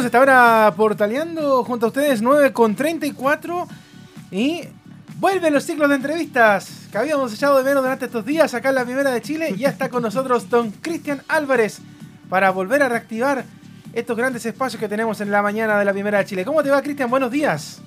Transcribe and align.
Seguimos 0.00 0.06
esta 0.06 0.20
hora 0.20 0.74
portaleando 0.78 1.62
junto 1.62 1.84
a 1.84 1.88
ustedes 1.88 2.22
9 2.22 2.54
con 2.54 2.74
34 2.74 3.68
y 4.30 4.62
vuelven 5.18 5.52
los 5.52 5.64
ciclos 5.64 5.90
de 5.90 5.96
entrevistas 5.96 6.88
que 6.90 6.96
habíamos 6.96 7.34
echado 7.34 7.58
de 7.58 7.64
menos 7.64 7.82
durante 7.82 8.06
estos 8.06 8.24
días 8.24 8.54
acá 8.54 8.70
en 8.70 8.76
la 8.76 8.86
Primera 8.86 9.10
de 9.10 9.20
Chile. 9.20 9.54
Ya 9.58 9.68
está 9.68 9.90
con 9.90 10.02
nosotros 10.02 10.48
don 10.48 10.70
Cristian 10.70 11.20
Álvarez 11.28 11.80
para 12.30 12.48
volver 12.50 12.82
a 12.82 12.88
reactivar 12.88 13.44
estos 13.92 14.16
grandes 14.16 14.46
espacios 14.46 14.80
que 14.80 14.88
tenemos 14.88 15.20
en 15.20 15.30
la 15.30 15.42
mañana 15.42 15.78
de 15.78 15.84
la 15.84 15.92
Primera 15.92 16.16
de 16.16 16.24
Chile. 16.24 16.46
¿Cómo 16.46 16.62
te 16.62 16.70
va 16.70 16.80
Cristian? 16.80 17.10
Buenos 17.10 17.30
días. 17.30 17.82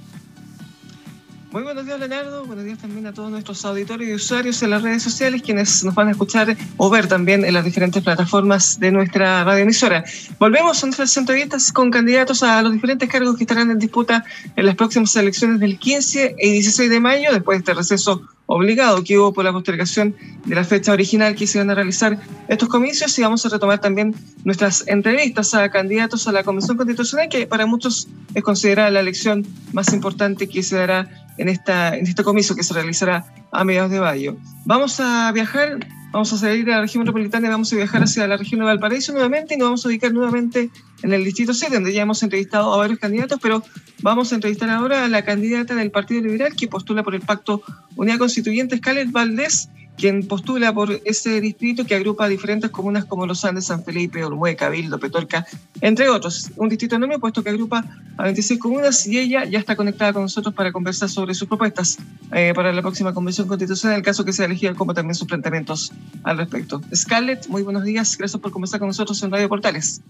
Muy 1.54 1.62
buenos 1.62 1.86
días, 1.86 2.00
Leonardo. 2.00 2.46
Buenos 2.46 2.66
días 2.66 2.80
también 2.80 3.06
a 3.06 3.14
todos 3.14 3.30
nuestros 3.30 3.64
auditores 3.64 4.10
y 4.10 4.14
usuarios 4.16 4.64
en 4.64 4.72
las 4.72 4.82
redes 4.82 5.04
sociales, 5.04 5.44
quienes 5.44 5.84
nos 5.84 5.94
van 5.94 6.08
a 6.08 6.12
escuchar 6.12 6.58
o 6.78 6.90
ver 6.90 7.06
también 7.08 7.46
en 7.46 7.54
las 7.54 7.64
diferentes 7.64 8.02
plataformas 8.02 8.80
de 8.80 8.92
nuestra 8.92 9.44
radioemisora. 9.44 10.04
Volvemos 10.40 10.82
a 10.82 10.88
nuestras 10.88 11.16
entrevistas 11.16 11.72
con 11.72 11.92
candidatos 11.92 12.42
a 12.42 12.60
los 12.64 12.74
diferentes 12.74 13.08
cargos 13.08 13.38
que 13.38 13.44
estarán 13.44 13.70
en 13.70 13.78
disputa 13.78 14.26
en 14.56 14.66
las 14.66 14.74
próximas 14.74 15.16
elecciones 15.16 15.60
del 15.60 15.78
15 15.78 16.38
y 16.40 16.52
16 16.54 16.90
de 16.90 17.00
mayo, 17.00 17.32
después 17.32 17.58
de 17.58 17.60
este 17.60 17.74
receso 17.76 18.24
obligado 18.48 19.04
que 19.04 19.18
hubo 19.18 19.32
por 19.32 19.46
la 19.46 19.54
postergación 19.54 20.16
de 20.46 20.56
la 20.56 20.64
fecha 20.64 20.92
original 20.92 21.36
que 21.36 21.48
se 21.48 21.60
iban 21.60 21.70
a 21.70 21.76
realizar 21.76 22.20
estos 22.48 22.68
comicios 22.68 23.18
y 23.18 23.22
vamos 23.22 23.46
a 23.46 23.50
retomar 23.50 23.80
también 23.80 24.14
nuestras 24.44 24.86
entrevistas 24.88 25.54
a 25.54 25.70
candidatos 25.70 26.28
a 26.28 26.32
la 26.32 26.44
Convención 26.44 26.78
Constitucional, 26.78 27.30
que 27.30 27.48
para 27.48 27.66
muchos 27.66 28.08
es 28.34 28.44
considerada 28.44 28.90
la 28.90 29.00
elección 29.00 29.46
más 29.72 29.94
importante 29.94 30.50
que 30.50 30.62
se 30.62 30.76
dará 30.76 31.23
en, 31.38 31.50
esta, 31.50 31.96
en 31.98 32.06
este 32.06 32.24
comicio 32.24 32.56
que 32.56 32.64
se 32.64 32.74
realizará 32.74 33.26
a 33.52 33.64
mediados 33.64 33.92
de 33.92 34.00
mayo. 34.00 34.38
Vamos 34.66 35.00
a 35.00 35.32
viajar, 35.32 35.80
vamos 36.12 36.32
a 36.34 36.38
salir 36.38 36.66
de 36.66 36.72
la 36.72 36.82
región 36.82 37.00
metropolitana 37.00 37.48
y 37.48 37.50
vamos 37.50 37.72
a 37.72 37.76
viajar 37.76 38.04
hacia 38.04 38.28
la 38.28 38.38
región 38.38 38.60
de 38.60 38.66
Valparaíso 38.66 39.14
nuevamente 39.14 39.56
y 39.56 39.58
nos 39.58 39.68
vamos 39.68 39.86
a 39.86 39.90
ubicar 39.90 40.14
nuevamente 40.14 40.70
en 41.02 41.14
el 41.14 41.24
distrito 41.24 41.54
7, 41.54 41.74
donde 41.74 41.94
ya 41.94 42.04
hemos 42.04 42.24
entrevistado 42.24 42.74
a 42.74 42.78
varios 42.78 43.00
candidatos, 43.00 43.40
pero 43.42 43.64
vamos 44.02 44.32
a 44.32 44.36
entrevistar 44.36 44.70
ahora 44.70 45.06
a 45.06 45.10
la 45.10 45.24
candidata 45.24 45.76
del 45.76 45.92
Partido 45.92 46.22
Liberal 46.22 46.56
que 46.56 46.68
postula 46.68 47.04
por 47.04 47.16
el 47.16 47.22
Pacto 47.22 47.62
Unidad 47.96 48.18
Constituyente, 48.18 48.78
Scarlett 48.78 49.12
Valdés, 49.12 49.70
quien 49.98 50.28
postula 50.28 50.74
por 50.74 51.02
ese 51.06 51.40
distrito 51.42 51.86
que 51.86 51.96
agrupa 51.96 52.28
diferentes 52.28 52.70
comunas 52.72 53.06
como 53.06 53.26
Los 53.26 53.46
Andes, 53.46 53.66
San 53.66 53.84
Felipe, 53.84 54.24
Olmué, 54.24 54.56
Cabildo, 54.56 55.00
Petorca, 55.00 55.46
entre 55.82 56.10
otros. 56.10 56.50
Un 56.56 56.70
distrito 56.70 56.96
enorme 56.96 57.20
puesto 57.20 57.44
que 57.44 57.50
agrupa 57.50 57.86
a 58.18 58.24
26 58.24 58.60
comunas 58.60 59.08
y 59.08 59.20
ella 59.20 59.46
ya 59.46 59.60
está 59.60 59.76
conectada 59.76 60.14
con 60.14 60.24
nosotros 60.24 60.54
para 60.54 60.72
conversar 60.72 61.10
sobre 61.10 61.34
sus 61.34 61.48
propuestas 61.48 61.98
eh, 62.32 62.54
para 62.56 62.72
la 62.74 62.82
próxima 62.82 63.14
convención 63.14 63.48
constitucional, 63.48 63.96
en 63.96 64.00
el 64.00 64.06
caso 64.06 64.26
que 64.26 64.34
sea 64.34 64.46
elegida, 64.46 64.74
como 64.74 64.94
también 64.94 65.16
sus 65.16 65.28
planteamientos 65.28 65.92
al 66.24 66.38
respecto. 66.38 66.82
Scarlett, 66.94 67.48
muy 67.48 67.64
buenos 67.64 67.84
días, 67.84 68.18
gracias 68.18 68.42
por 68.42 68.52
conversar 68.52 68.80
con 68.80 68.88
nosotros 68.88 69.22
en 69.24 69.32
Radio 69.32 69.50
Portales. 69.50 70.02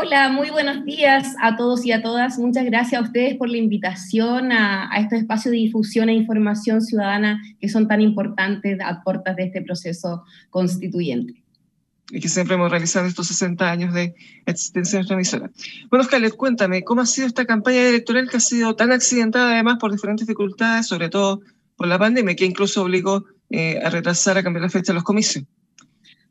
Hola, 0.00 0.28
muy 0.28 0.50
buenos 0.50 0.84
días 0.84 1.34
a 1.42 1.56
todos 1.56 1.84
y 1.84 1.90
a 1.90 2.00
todas. 2.00 2.38
Muchas 2.38 2.64
gracias 2.64 3.02
a 3.02 3.04
ustedes 3.04 3.34
por 3.34 3.48
la 3.48 3.56
invitación 3.56 4.52
a, 4.52 4.96
estos 4.96 5.18
espacios 5.18 5.50
de 5.50 5.58
difusión 5.58 6.08
e 6.08 6.14
información 6.14 6.80
ciudadana 6.82 7.42
que 7.60 7.68
son 7.68 7.88
tan 7.88 8.00
importantes 8.00 8.78
a 8.80 9.02
puertas 9.02 9.34
de 9.34 9.46
este 9.46 9.60
proceso 9.60 10.22
constituyente. 10.50 11.42
Y 12.12 12.20
que 12.20 12.28
siempre 12.28 12.54
hemos 12.54 12.70
realizado 12.70 13.06
estos 13.08 13.26
60 13.26 13.68
años 13.68 13.92
de 13.92 14.14
existencia 14.46 14.98
de 14.98 15.00
nuestra 15.00 15.16
emisora. 15.16 15.50
Bueno, 15.90 16.04
Scarlett, 16.04 16.36
cuéntame, 16.36 16.84
¿cómo 16.84 17.00
ha 17.00 17.06
sido 17.06 17.26
esta 17.26 17.44
campaña 17.44 17.88
electoral 17.88 18.30
que 18.30 18.36
ha 18.36 18.40
sido 18.40 18.76
tan 18.76 18.92
accidentada 18.92 19.54
además 19.54 19.78
por 19.80 19.90
diferentes 19.90 20.28
dificultades, 20.28 20.86
sobre 20.86 21.08
todo 21.08 21.40
por 21.74 21.88
la 21.88 21.98
pandemia, 21.98 22.36
que 22.36 22.44
incluso 22.44 22.84
obligó 22.84 23.24
eh, 23.50 23.80
a 23.84 23.90
retrasar, 23.90 24.38
a 24.38 24.44
cambiar 24.44 24.62
la 24.62 24.70
fecha 24.70 24.92
de 24.92 24.94
los 24.94 25.02
comicios? 25.02 25.44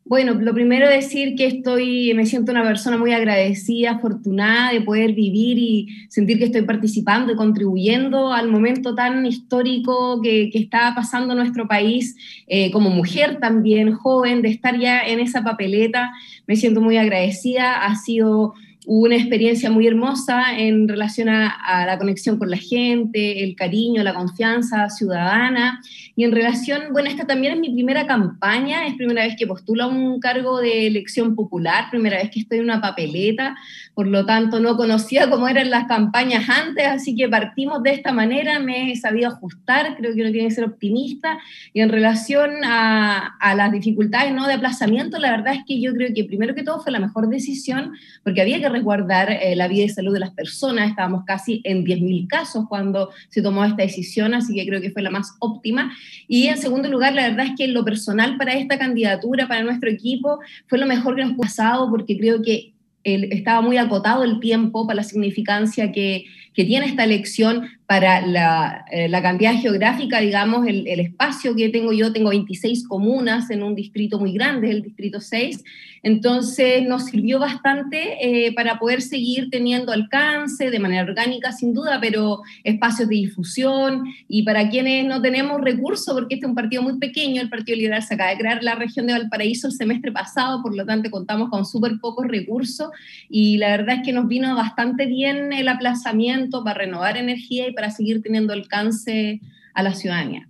Bueno, 0.09 0.35
lo 0.35 0.53
primero 0.53 0.87
decir 0.87 1.35
que 1.35 1.47
estoy, 1.47 2.13
me 2.13 2.25
siento 2.25 2.53
una 2.53 2.63
persona 2.63 2.97
muy 2.97 3.11
agradecida, 3.11 3.91
afortunada 3.91 4.71
de 4.71 4.79
poder 4.79 5.11
vivir 5.11 5.57
y 5.57 6.07
sentir 6.07 6.37
que 6.37 6.45
estoy 6.45 6.61
participando 6.61 7.33
y 7.33 7.35
contribuyendo 7.35 8.31
al 8.31 8.47
momento 8.47 8.95
tan 8.95 9.25
histórico 9.25 10.21
que, 10.21 10.49
está 10.53 10.93
pasando 10.95 11.35
nuestro 11.35 11.67
país, 11.67 12.15
eh, 12.47 12.71
como 12.71 12.89
mujer 12.89 13.39
también, 13.41 13.91
joven, 13.91 14.41
de 14.41 14.47
estar 14.47 14.79
ya 14.79 15.01
en 15.01 15.19
esa 15.19 15.43
papeleta. 15.43 16.13
Me 16.47 16.55
siento 16.55 16.79
muy 16.79 16.95
agradecida, 16.95 17.85
ha 17.85 17.95
sido 17.95 18.53
una 18.89 19.17
experiencia 19.17 19.69
muy 19.69 19.85
hermosa 19.85 20.57
en 20.57 20.87
relación 20.87 21.27
a, 21.27 21.85
la 21.85 21.97
conexión 21.97 22.37
con 22.39 22.49
la 22.49 22.55
gente, 22.55 23.43
el 23.43 23.53
cariño, 23.53 24.01
la 24.01 24.13
confianza 24.13 24.89
ciudadana. 24.89 25.81
Y 26.15 26.23
en 26.23 26.31
relación, 26.31 26.93
bueno, 26.93 27.09
esta 27.09 27.27
también 27.27 27.53
es 27.53 27.59
mi 27.59 27.69
primera 27.69 28.07
campaña, 28.07 28.87
es 28.87 28.95
primera 28.95 29.23
vez 29.23 29.35
que 29.37 29.45
postulo 29.45 29.83
a 29.83 29.87
un 29.87 30.21
cargo 30.21 30.61
de 30.61 30.87
elección 30.87 31.35
popular, 31.35 31.89
primera 31.91 32.15
vez 32.15 32.31
que 32.31 32.39
estoy 32.39 32.59
en 32.59 32.63
una 32.63 32.79
papeleta, 32.79 33.57
por 33.93 34.07
lo 34.07 34.25
tanto 34.25 34.61
no 34.61 34.77
conocía 34.77 35.29
cómo 35.29 35.49
eran 35.49 35.69
las 35.69 35.85
campañas 35.87 36.47
antes, 36.47 36.87
así 36.87 37.13
que 37.13 37.27
partimos 37.27 37.83
de 37.83 37.91
esta 37.91 38.13
manera, 38.13 38.59
me 38.59 38.93
he 38.93 38.95
sabido 38.95 39.27
ajustar, 39.27 39.97
creo 39.97 40.15
que 40.15 40.21
uno 40.21 40.31
tiene 40.31 40.47
que 40.47 40.55
ser 40.55 40.63
optimista. 40.63 41.39
Y 41.73 41.81
en 41.81 41.89
relación 41.89 42.51
a, 42.63 43.35
las 43.53 43.71
dificultades 43.73 44.33
¿no? 44.33 44.47
de 44.47 44.53
aplazamiento, 44.53 45.19
la 45.19 45.31
verdad 45.31 45.55
es 45.55 45.65
que 45.67 45.81
yo 45.81 45.93
creo 45.93 46.13
que 46.15 46.23
primero 46.23 46.55
que 46.55 46.63
todo 46.63 46.79
fue 46.79 46.93
la 46.93 46.99
mejor 46.99 47.27
decisión, 47.27 47.91
porque 48.23 48.41
había 48.41 48.59
que 48.59 48.76
resguardar 48.77 49.31
eh, 49.31 49.55
la 49.55 49.67
vida 49.67 49.83
y 49.83 49.89
salud 49.89 50.13
de 50.13 50.19
las 50.19 50.31
personas. 50.31 50.89
Estábamos 50.89 51.23
casi 51.25 51.61
en 51.63 51.85
10.000 51.85 52.27
casos 52.27 52.65
cuando 52.69 53.11
se 53.29 53.41
tomó 53.41 53.63
esta 53.65 53.83
decisión, 53.83 54.33
así 54.33 54.55
que 54.55 54.65
creo 54.65 54.81
que 54.81 54.91
fue 54.91 55.01
la 55.01 55.09
más 55.09 55.35
óptima. 55.39 55.91
Y 56.27 56.47
en 56.47 56.57
segundo 56.57 56.89
lugar, 56.89 57.13
la 57.13 57.27
verdad 57.27 57.47
es 57.47 57.51
que 57.57 57.67
lo 57.67 57.83
personal 57.83 58.37
para 58.37 58.53
esta 58.53 58.77
candidatura, 58.77 59.47
para 59.47 59.63
nuestro 59.63 59.89
equipo, 59.89 60.39
fue 60.67 60.77
lo 60.77 60.85
mejor 60.85 61.15
que 61.15 61.25
nos 61.25 61.33
ha 61.33 61.37
pasado 61.37 61.89
porque 61.89 62.17
creo 62.17 62.41
que 62.41 62.73
estaba 63.03 63.61
muy 63.61 63.77
acotado 63.77 64.23
el 64.23 64.39
tiempo 64.39 64.85
para 64.85 64.97
la 64.97 65.03
significancia 65.03 65.91
que, 65.91 66.25
que 66.57 66.65
tiene 66.65 66.87
esta 66.87 67.03
elección 67.03 67.69
para 67.85 68.25
la, 68.25 68.83
eh, 68.91 69.07
la 69.07 69.21
cantidad 69.21 69.53
geográfica, 69.53 70.19
digamos, 70.19 70.65
el, 70.65 70.87
el, 70.87 70.99
espacio 70.99 71.55
que 71.55 71.69
tengo 71.69 71.93
yo, 71.93 72.11
tengo 72.11 72.31
26 72.31 72.87
comunas 72.87 73.51
en 73.51 73.61
un 73.61 73.75
distrito 73.75 74.19
muy 74.19 74.33
grande, 74.33 74.71
el 74.71 74.81
distrito 74.81 75.21
6, 75.21 75.63
entonces 76.01 76.83
nos 76.83 77.05
sirvió 77.05 77.39
bastante 77.39 78.17
eh, 78.21 78.53
para 78.53 78.79
poder 78.79 79.01
seguir 79.01 79.49
teniendo 79.51 79.91
alcance 79.91 80.71
de 80.71 80.79
manera 80.79 81.03
orgánica, 81.03 81.51
sin 81.51 81.73
duda, 81.73 81.99
pero 82.01 82.41
espacios 82.63 83.07
de 83.07 83.15
difusión 83.15 84.05
y 84.27 84.43
para 84.43 84.69
quienes 84.69 85.05
no 85.05 85.21
tenemos 85.21 85.61
recursos, 85.61 86.13
porque 86.13 86.35
este 86.35 86.45
es 86.45 86.49
un 86.49 86.55
partido 86.55 86.81
muy 86.81 86.97
pequeño, 86.97 87.41
el 87.41 87.49
Partido 87.49 87.77
Liberal 87.77 88.01
se 88.03 88.15
acaba 88.15 88.31
de 88.31 88.37
crear 88.37 88.63
la 88.63 88.75
región 88.75 89.05
de 89.05 89.13
Valparaíso 89.13 89.67
el 89.67 89.73
semestre 89.73 90.11
pasado, 90.11 90.61
por 90.63 90.75
lo 90.75 90.85
tanto 90.85 91.11
contamos 91.11 91.49
con 91.49 91.65
súper 91.65 91.99
pocos 91.99 92.27
recursos 92.27 92.89
y 93.29 93.57
la 93.57 93.69
verdad 93.69 93.97
es 93.97 94.01
que 94.03 94.13
nos 94.13 94.27
vino 94.27 94.55
bastante 94.55 95.05
bien 95.05 95.53
el 95.53 95.67
aplazamiento 95.67 96.46
para 96.49 96.79
renovar 96.79 97.17
energía 97.17 97.67
y 97.67 97.73
para 97.73 97.91
seguir 97.91 98.21
teniendo 98.21 98.53
alcance 98.53 99.41
a 99.73 99.83
la 99.83 99.93
ciudadanía. 99.93 100.49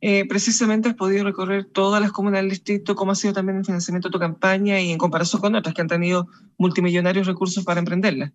Eh, 0.00 0.26
precisamente 0.28 0.88
has 0.88 0.94
podido 0.94 1.24
recorrer 1.24 1.64
todas 1.64 2.00
las 2.00 2.12
comunas 2.12 2.40
del 2.40 2.50
distrito, 2.50 2.94
cómo 2.94 3.12
ha 3.12 3.14
sido 3.16 3.32
también 3.32 3.58
el 3.58 3.64
financiamiento 3.64 4.08
de 4.08 4.12
tu 4.12 4.18
campaña 4.18 4.80
y 4.80 4.90
en 4.90 4.98
comparación 4.98 5.42
con 5.42 5.54
otras 5.54 5.74
que 5.74 5.80
han 5.80 5.88
tenido 5.88 6.28
multimillonarios 6.56 7.26
recursos 7.26 7.64
para 7.64 7.80
emprenderla. 7.80 8.32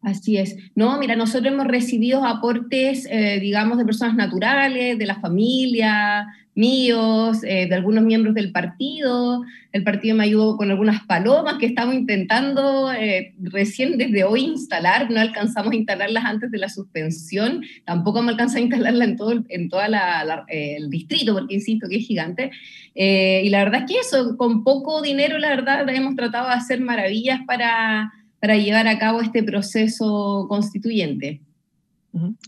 Así 0.00 0.36
es. 0.36 0.56
No, 0.76 0.96
mira, 0.98 1.16
nosotros 1.16 1.52
hemos 1.52 1.66
recibido 1.66 2.24
aportes, 2.24 3.06
eh, 3.10 3.40
digamos, 3.40 3.78
de 3.78 3.84
personas 3.84 4.14
naturales, 4.14 4.96
de 4.96 5.06
la 5.06 5.18
familia, 5.18 6.28
míos, 6.54 7.38
eh, 7.42 7.66
de 7.66 7.74
algunos 7.74 8.04
miembros 8.04 8.32
del 8.34 8.52
partido. 8.52 9.42
El 9.72 9.82
partido 9.82 10.14
me 10.16 10.22
ayudó 10.22 10.56
con 10.56 10.70
algunas 10.70 11.04
palomas 11.04 11.58
que 11.58 11.66
estamos 11.66 11.96
intentando 11.96 12.92
eh, 12.92 13.34
recién 13.40 13.98
desde 13.98 14.22
hoy 14.22 14.42
instalar. 14.42 15.10
No 15.10 15.18
alcanzamos 15.18 15.72
a 15.72 15.76
instalarlas 15.76 16.24
antes 16.24 16.52
de 16.52 16.58
la 16.58 16.68
suspensión. 16.68 17.64
Tampoco 17.84 18.22
me 18.22 18.30
alcanzado 18.30 18.58
a 18.58 18.62
instalarlas 18.62 19.08
en 19.08 19.16
todo, 19.16 19.44
en 19.48 19.68
toda 19.68 20.46
el 20.48 20.90
distrito, 20.90 21.34
porque 21.34 21.54
insisto 21.54 21.88
que 21.88 21.96
es 21.96 22.06
gigante. 22.06 22.52
Y 22.94 23.48
la 23.50 23.64
verdad 23.64 23.82
es 23.82 23.92
que 23.92 23.98
eso, 23.98 24.36
con 24.36 24.62
poco 24.62 25.02
dinero, 25.02 25.38
la 25.38 25.48
verdad, 25.48 25.88
hemos 25.88 26.14
tratado 26.14 26.48
de 26.48 26.54
hacer 26.54 26.80
maravillas 26.80 27.40
para, 27.46 28.12
para 28.40 28.56
llevar 28.56 28.86
a 28.88 28.98
cabo 28.98 29.20
este 29.20 29.42
proceso 29.42 30.46
constituyente. 30.48 31.40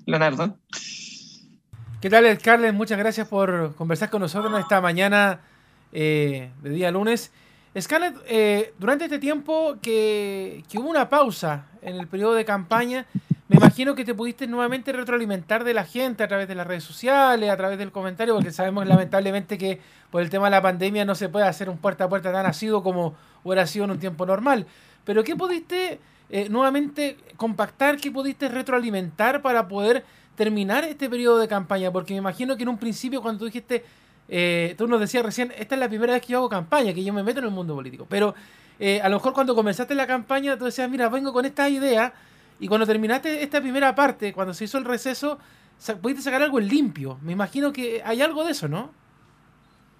Leonardo. 0.07 0.57
¿Qué 2.01 2.09
tal, 2.09 2.39
Scarlett? 2.39 2.75
Muchas 2.75 2.99
gracias 2.99 3.29
por 3.29 3.75
conversar 3.75 4.09
con 4.09 4.23
nosotros 4.23 4.59
esta 4.59 4.81
mañana 4.81 5.41
eh, 5.93 6.51
de 6.63 6.71
día 6.71 6.91
lunes. 6.91 7.31
Scarlett, 7.79 8.17
eh, 8.27 8.73
durante 8.79 9.05
este 9.05 9.19
tiempo 9.19 9.77
que, 9.81 10.65
hubo 10.75 10.89
una 10.89 11.09
pausa 11.09 11.67
en 11.83 11.97
el 11.97 12.09
periodo 12.09 12.35
de 12.35 12.45
campaña, 12.45 13.07
me 13.49 13.57
imagino 13.57 13.95
que 13.95 14.05
te 14.05 14.15
pudiste 14.15 14.47
nuevamente 14.47 14.93
retroalimentar 14.93 15.63
de 15.63 15.75
la 15.75 15.85
gente 15.85 16.23
a 16.23 16.29
través 16.29 16.49
de 16.49 16.55
las 16.55 16.67
redes 16.67 16.85
sociales, 16.85 17.51
a 17.51 17.57
través 17.57 17.79
del 17.79 17.93
comentario, 17.93 18.35
porque 18.35 18.51
sabemos 18.51 18.87
lamentablemente 18.87 19.59
que 19.59 19.81
por 20.11 20.23
el 20.23 20.31
tema 20.31 20.47
de 20.47 20.53
la 20.53 20.63
pandemia 20.63 21.05
no 21.05 21.15
se 21.15 21.29
puede 21.29 21.47
hacer 21.47 21.69
un 21.69 21.79
puerta 21.79 22.05
a 22.05 22.09
puerta 22.09 22.33
tan 22.33 22.47
asido 22.47 22.83
como 22.83 23.15
hubiera 23.45 23.67
sido 23.67 23.85
en 23.85 23.93
un 23.93 23.99
tiempo 23.99 24.25
normal. 24.27 24.67
Pero 25.05 25.25
¿qué 25.25 25.37
pudiste 25.37 26.01
eh, 26.29 26.49
nuevamente 26.49 27.17
compactar? 27.37 27.97
¿Qué 27.97 28.11
pudiste 28.11 28.49
retroalimentar 28.49 29.43
para 29.43 29.69
poder 29.69 30.05
terminar 30.37 30.85
este 30.85 31.09
periodo 31.09 31.39
de 31.39 31.49
campaña? 31.49 31.91
Porque 31.91 32.15
me 32.15 32.19
imagino 32.19 32.57
que 32.57 32.63
en 32.63 32.69
un 32.69 32.79
principio 32.79 33.23
cuando 33.23 33.41
tú 33.41 33.45
dijiste, 33.47 33.85
eh, 34.29 34.75
tú 34.79 34.87
nos 34.87 35.01
decías 35.01 35.25
recién, 35.25 35.53
esta 35.57 35.75
es 35.75 35.79
la 35.81 35.89
primera 35.89 36.13
vez 36.13 36.23
que 36.23 36.33
yo 36.33 36.39
hago 36.39 36.49
campaña, 36.49 36.95
que 36.95 37.03
yo 37.03 37.13
me 37.13 37.23
meto 37.23 37.41
en 37.41 37.47
el 37.47 37.51
mundo 37.51 37.75
político, 37.75 38.07
pero 38.09 38.35
eh, 38.79 39.01
a 39.03 39.09
lo 39.09 39.17
mejor 39.17 39.33
cuando 39.33 39.55
comenzaste 39.55 39.95
la 39.95 40.07
campaña 40.07 40.57
tú 40.57 40.67
decías, 40.67 40.89
mira, 40.89 41.09
vengo 41.09 41.33
con 41.33 41.45
esta 41.45 41.69
idea, 41.69 42.15
y 42.61 42.69
cuando 42.69 42.87
terminaste 42.87 43.43
esta 43.43 43.61
primera 43.61 43.95
parte, 43.95 44.33
cuando 44.35 44.53
se 44.53 44.65
hizo 44.65 44.77
el 44.77 44.85
receso, 44.85 45.39
pudiste 46.03 46.23
sacar 46.23 46.43
algo 46.43 46.61
limpio. 46.61 47.19
Me 47.23 47.33
imagino 47.33 47.73
que 47.73 48.03
hay 48.05 48.21
algo 48.21 48.45
de 48.45 48.53
eso, 48.53 48.69
¿no? 48.69 48.91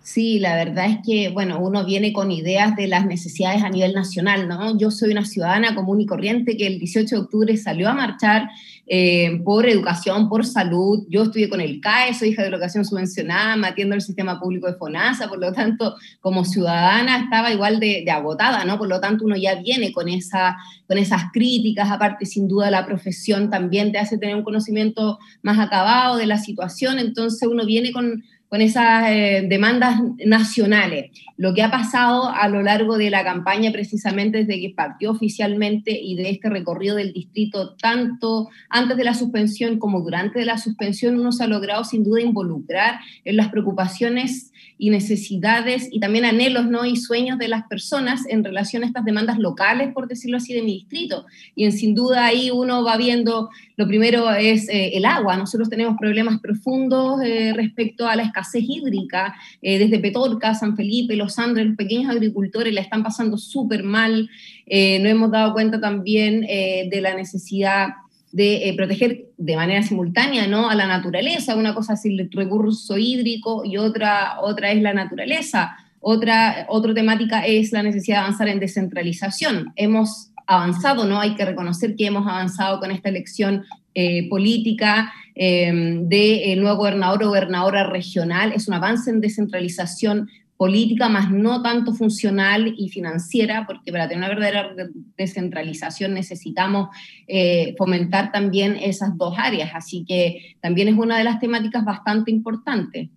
Sí, 0.03 0.39
la 0.39 0.57
verdad 0.57 0.87
es 0.87 0.99
que, 1.05 1.29
bueno, 1.29 1.61
uno 1.61 1.85
viene 1.85 2.13
con 2.13 2.33
ideas 2.33 2.75
de 2.75 2.89
las 2.89 3.05
necesidades 3.05 3.63
a 3.63 3.69
nivel 3.69 3.93
nacional, 3.93 4.49
¿no? 4.49 4.77
Yo 4.79 4.91
soy 4.91 5.13
una 5.13 5.27
ciudadana 5.27 5.75
común 5.75 6.01
y 6.01 6.07
corriente 6.07 6.57
que 6.57 6.67
el 6.67 6.79
18 6.79 7.15
de 7.15 7.21
octubre 7.21 7.57
salió 7.59 7.89
a 7.89 7.95
marchar 7.95 8.49
eh, 8.87 9.41
por 9.45 9.69
educación, 9.69 10.31
por 10.31 10.47
salud. 10.47 11.07
Yo 11.11 11.25
estudié 11.25 11.51
con 11.51 11.61
el 11.61 11.83
CAE, 11.83 12.15
soy 12.15 12.31
hija 12.31 12.43
de 12.43 12.49
educación 12.49 12.87
subvencionada, 12.87 13.57
matiendo 13.57 13.95
el 13.95 14.01
sistema 14.01 14.41
público 14.41 14.67
de 14.69 14.75
FONASA, 14.79 15.29
por 15.29 15.39
lo 15.39 15.53
tanto, 15.53 15.95
como 16.21 16.47
ciudadana 16.47 17.19
estaba 17.19 17.53
igual 17.53 17.79
de, 17.79 18.11
agotada, 18.11 18.65
¿no? 18.65 18.79
Por 18.79 18.89
lo 18.89 19.01
tanto, 19.01 19.27
uno 19.27 19.37
ya 19.37 19.57
viene 19.57 19.93
con, 19.93 20.09
esa, 20.09 20.57
con 20.89 20.97
esas 20.97 21.25
críticas, 21.31 21.91
aparte, 21.91 22.25
sin 22.25 22.49
duda, 22.49 22.71
la 22.71 22.87
profesión 22.87 23.51
también 23.51 23.93
te 23.93 23.99
hace 23.99 24.17
tener 24.17 24.35
un 24.35 24.45
conocimiento 24.45 25.19
más 25.43 25.59
acabado 25.59 26.17
de 26.17 26.27
la 26.27 26.39
situación, 26.39 26.99
entonces 26.99 27.47
uno 27.47 27.67
viene 27.67 27.93
con 27.93 28.25
con 28.51 28.61
esas 28.61 29.09
eh, 29.11 29.47
demandas 29.49 30.01
nacionales. 30.27 31.13
Lo 31.37 31.55
que 31.55 31.63
ha 31.63 31.71
pasado 31.71 32.29
a 32.29 32.49
lo 32.49 32.63
largo 32.63 32.99
de 32.99 33.09
la 33.09 33.23
campaña, 33.23 33.71
precisamente 33.71 34.39
desde 34.39 34.61
que 34.61 34.75
partió 34.75 35.13
oficialmente 35.13 35.93
y 35.93 36.17
de 36.17 36.31
este 36.31 36.51
recorrido 36.51 36.97
del 36.97 37.13
distrito, 37.13 37.77
tanto 37.77 38.49
antes 38.69 38.97
de 38.97 39.05
la 39.05 39.15
suspensión 39.15 39.79
como 39.79 40.01
durante 40.01 40.45
la 40.45 40.59
suspensión, 40.59 41.19
uno 41.19 41.31
se 41.31 41.45
ha 41.45 41.47
logrado 41.47 41.85
sin 41.85 42.03
duda 42.03 42.21
involucrar 42.21 42.99
en 43.25 43.37
las 43.37 43.51
preocupaciones 43.51 44.51
y 44.79 44.91
necesidades 44.91 45.89
y 45.93 46.01
también 46.01 46.25
anhelos 46.25 46.67
¿no? 46.67 46.85
y 46.87 46.97
sueños 46.97 47.39
de 47.39 47.49
las 47.49 47.67
personas 47.69 48.25
en 48.29 48.43
relación 48.43 48.83
a 48.83 48.87
estas 48.87 49.05
demandas 49.05 49.39
locales, 49.39 49.93
por 49.93 50.09
decirlo 50.09 50.39
así, 50.39 50.55
de 50.55 50.63
mi 50.63 50.73
distrito. 50.73 51.27
Y 51.55 51.67
en, 51.67 51.73
sin 51.73 51.95
duda 51.95 52.25
ahí 52.25 52.51
uno 52.51 52.83
va 52.83 52.97
viendo, 52.97 53.51
lo 53.77 53.87
primero 53.87 54.31
es 54.33 54.69
eh, 54.69 54.97
el 54.97 55.05
agua. 55.05 55.37
Nosotros 55.37 55.69
tenemos 55.69 55.97
problemas 55.99 56.41
profundos 56.41 57.21
eh, 57.23 57.53
respecto 57.55 58.09
a 58.09 58.17
la 58.17 58.23
escasez 58.23 58.40
hídrica, 58.55 59.35
eh, 59.63 59.79
desde 59.79 59.99
Petorca, 59.99 60.55
San 60.55 60.77
Felipe, 60.77 61.17
Los 61.17 61.39
Andes, 61.39 61.67
los 61.67 61.77
pequeños 61.77 62.11
agricultores 62.11 62.75
la 62.75 62.81
están 62.81 63.03
pasando 63.03 63.39
súper 63.39 63.83
mal. 63.83 64.29
no 64.67 65.09
hemos 65.09 65.31
dado 65.31 65.53
cuenta 65.53 65.81
también 65.81 66.43
de 66.43 67.01
la 67.01 67.15
necesidad 67.15 67.89
de 68.33 68.69
eh, 68.69 68.75
proteger 68.75 69.27
de 69.37 69.57
manera 69.57 69.83
simultánea 69.83 70.47
¿no? 70.47 70.71
a 70.71 70.75
la 70.75 70.87
naturaleza. 70.87 71.57
Una 71.57 71.75
cosa 71.75 71.95
es 71.95 72.05
el 72.05 72.31
recurso 72.33 72.97
hídrico 72.97 73.65
y 73.65 73.77
otra, 73.77 74.41
otra 74.41 74.71
es 74.71 74.81
la 74.83 74.95
naturaleza. 74.95 75.77
Otra, 76.01 76.67
otra 76.69 76.95
temática 76.95 77.45
es 77.45 77.73
la 77.73 77.83
necesidad 77.83 78.19
de 78.19 78.21
avanzar 78.23 78.49
en 78.49 78.61
descentralización. 78.61 79.73
Hemos 79.77 80.31
avanzado, 80.47 81.05
¿no? 81.05 81.21
Hay 81.21 81.35
que 81.35 81.45
reconocer 81.45 81.95
que 81.95 82.07
hemos 82.07 82.27
avanzado 82.27 82.81
con 82.81 82.91
esta 82.91 83.09
elección 83.09 83.65
eh, 83.95 84.29
política 84.29 85.13
eh, 85.35 85.73
de 86.03 86.55
nuevo 86.57 86.79
gobernador 86.79 87.23
o 87.25 87.29
gobernadora 87.29 87.89
regional. 87.89 88.53
Es 88.53 88.69
un 88.69 88.75
avance 88.75 89.11
en 89.11 89.21
descentralización 89.21 90.29
política, 90.61 91.09
más 91.09 91.31
no 91.31 91.63
tanto 91.63 91.95
funcional 91.95 92.75
y 92.77 92.91
financiera, 92.91 93.65
porque 93.67 93.91
para 93.91 94.07
tener 94.07 94.19
una 94.19 94.29
verdadera 94.29 94.91
descentralización 95.17 96.13
necesitamos 96.13 96.91
eh, 97.27 97.75
fomentar 97.79 98.31
también 98.31 98.77
esas 98.77 99.17
dos 99.17 99.39
áreas. 99.39 99.71
Así 99.73 100.05
que 100.07 100.57
también 100.61 100.89
es 100.89 100.99
una 100.99 101.17
de 101.17 101.25
las 101.25 101.41
temáticas 101.41 101.83
bastante 101.83 102.31
importantes. 102.31 103.09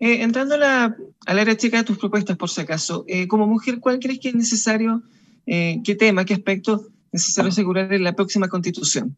Eh, 0.00 0.22
entrando 0.22 0.56
a 0.56 0.58
la, 0.58 0.96
área 1.24 1.56
chica 1.56 1.78
de 1.78 1.84
tus 1.84 1.96
propuestas, 1.96 2.36
por 2.36 2.50
si 2.50 2.60
acaso, 2.60 3.06
eh, 3.08 3.26
como 3.26 3.46
mujer, 3.46 3.80
¿cuál 3.80 4.00
crees 4.00 4.18
que 4.18 4.28
es 4.28 4.34
necesario, 4.34 5.02
qué 5.46 5.96
tema, 5.98 6.26
qué 6.26 6.34
aspecto 6.34 6.88
necesario 7.12 7.50
asegurar 7.50 7.92
en 7.92 8.04
la 8.04 8.14
próxima 8.14 8.48
constitución? 8.48 9.16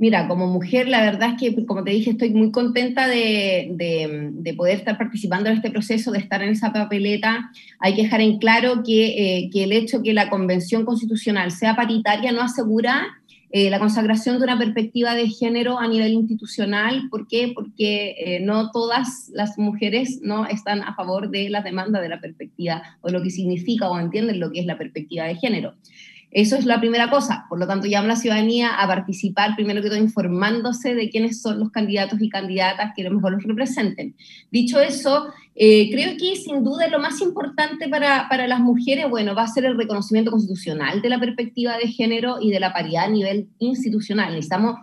Mira, 0.00 0.28
como 0.28 0.46
mujer, 0.46 0.88
la 0.88 1.02
verdad 1.02 1.34
es 1.34 1.54
que, 1.54 1.66
como 1.66 1.84
te 1.84 1.90
dije, 1.90 2.12
estoy 2.12 2.30
muy 2.30 2.50
contenta 2.50 3.06
de, 3.06 3.74
poder 4.56 4.78
estar 4.78 4.96
participando 4.96 5.50
en 5.50 5.56
este 5.56 5.70
proceso, 5.70 6.10
de 6.10 6.20
estar 6.20 6.42
en 6.42 6.48
esa 6.48 6.72
papeleta. 6.72 7.50
Hay 7.78 7.94
que 7.94 8.04
dejar 8.04 8.22
en 8.22 8.38
claro 8.38 8.82
que, 8.82 9.40
eh, 9.42 9.50
el 9.52 9.72
hecho 9.72 10.02
que 10.02 10.14
la 10.14 10.30
Convención 10.30 10.86
Constitucional 10.86 11.50
sea 11.50 11.76
paritaria 11.76 12.32
no 12.32 12.40
asegura 12.40 13.08
eh, 13.50 13.68
la 13.68 13.78
consagración 13.78 14.38
de 14.38 14.44
una 14.44 14.56
perspectiva 14.56 15.14
de 15.14 15.28
género 15.28 15.78
a 15.78 15.86
nivel 15.86 16.14
institucional. 16.14 17.08
¿Por 17.10 17.28
qué? 17.28 17.52
Porque 17.54 18.14
eh, 18.18 18.40
no 18.40 18.70
todas 18.70 19.30
las 19.34 19.58
mujeres 19.58 20.20
no 20.22 20.46
están 20.46 20.80
a 20.80 20.94
favor 20.94 21.30
de 21.30 21.50
la 21.50 21.60
demanda 21.60 22.00
de 22.00 22.08
la 22.08 22.22
perspectiva 22.22 22.82
o 23.02 23.10
lo 23.10 23.22
que 23.22 23.28
significa 23.28 23.90
o 23.90 23.98
entienden 24.00 24.40
lo 24.40 24.50
que 24.50 24.60
es 24.60 24.66
la 24.66 24.78
perspectiva 24.78 25.24
de 25.24 25.34
género. 25.34 25.74
Eso 26.30 26.56
es 26.56 26.64
la 26.64 26.78
primera 26.78 27.10
cosa. 27.10 27.46
Por 27.48 27.58
lo 27.58 27.66
tanto, 27.66 27.86
llamo 27.88 28.04
a 28.04 28.08
la 28.08 28.16
ciudadanía 28.16 28.80
a 28.80 28.86
participar, 28.86 29.56
primero 29.56 29.82
que 29.82 29.88
todo, 29.88 29.98
informándose 29.98 30.94
de 30.94 31.10
quiénes 31.10 31.42
son 31.42 31.58
los 31.58 31.70
candidatos 31.70 32.20
y 32.20 32.28
candidatas 32.28 32.92
que 32.94 33.02
lo 33.02 33.10
mejor 33.10 33.32
los 33.32 33.42
representen. 33.42 34.14
Dicho 34.50 34.80
eso, 34.80 35.26
eh, 35.56 35.90
creo 35.90 36.16
que 36.16 36.36
sin 36.36 36.62
duda 36.62 36.88
lo 36.88 37.00
más 37.00 37.20
importante 37.20 37.88
para, 37.88 38.28
para, 38.28 38.46
las 38.46 38.60
mujeres, 38.60 39.10
bueno, 39.10 39.34
va 39.34 39.42
a 39.42 39.48
ser 39.48 39.64
el 39.64 39.76
reconocimiento 39.76 40.30
constitucional 40.30 41.02
de 41.02 41.08
la 41.08 41.18
perspectiva 41.18 41.76
de 41.76 41.88
género 41.88 42.38
y 42.40 42.50
de 42.50 42.60
la 42.60 42.72
paridad 42.72 43.06
a 43.06 43.10
nivel 43.10 43.48
institucional. 43.58 44.32
Necesitamos 44.32 44.76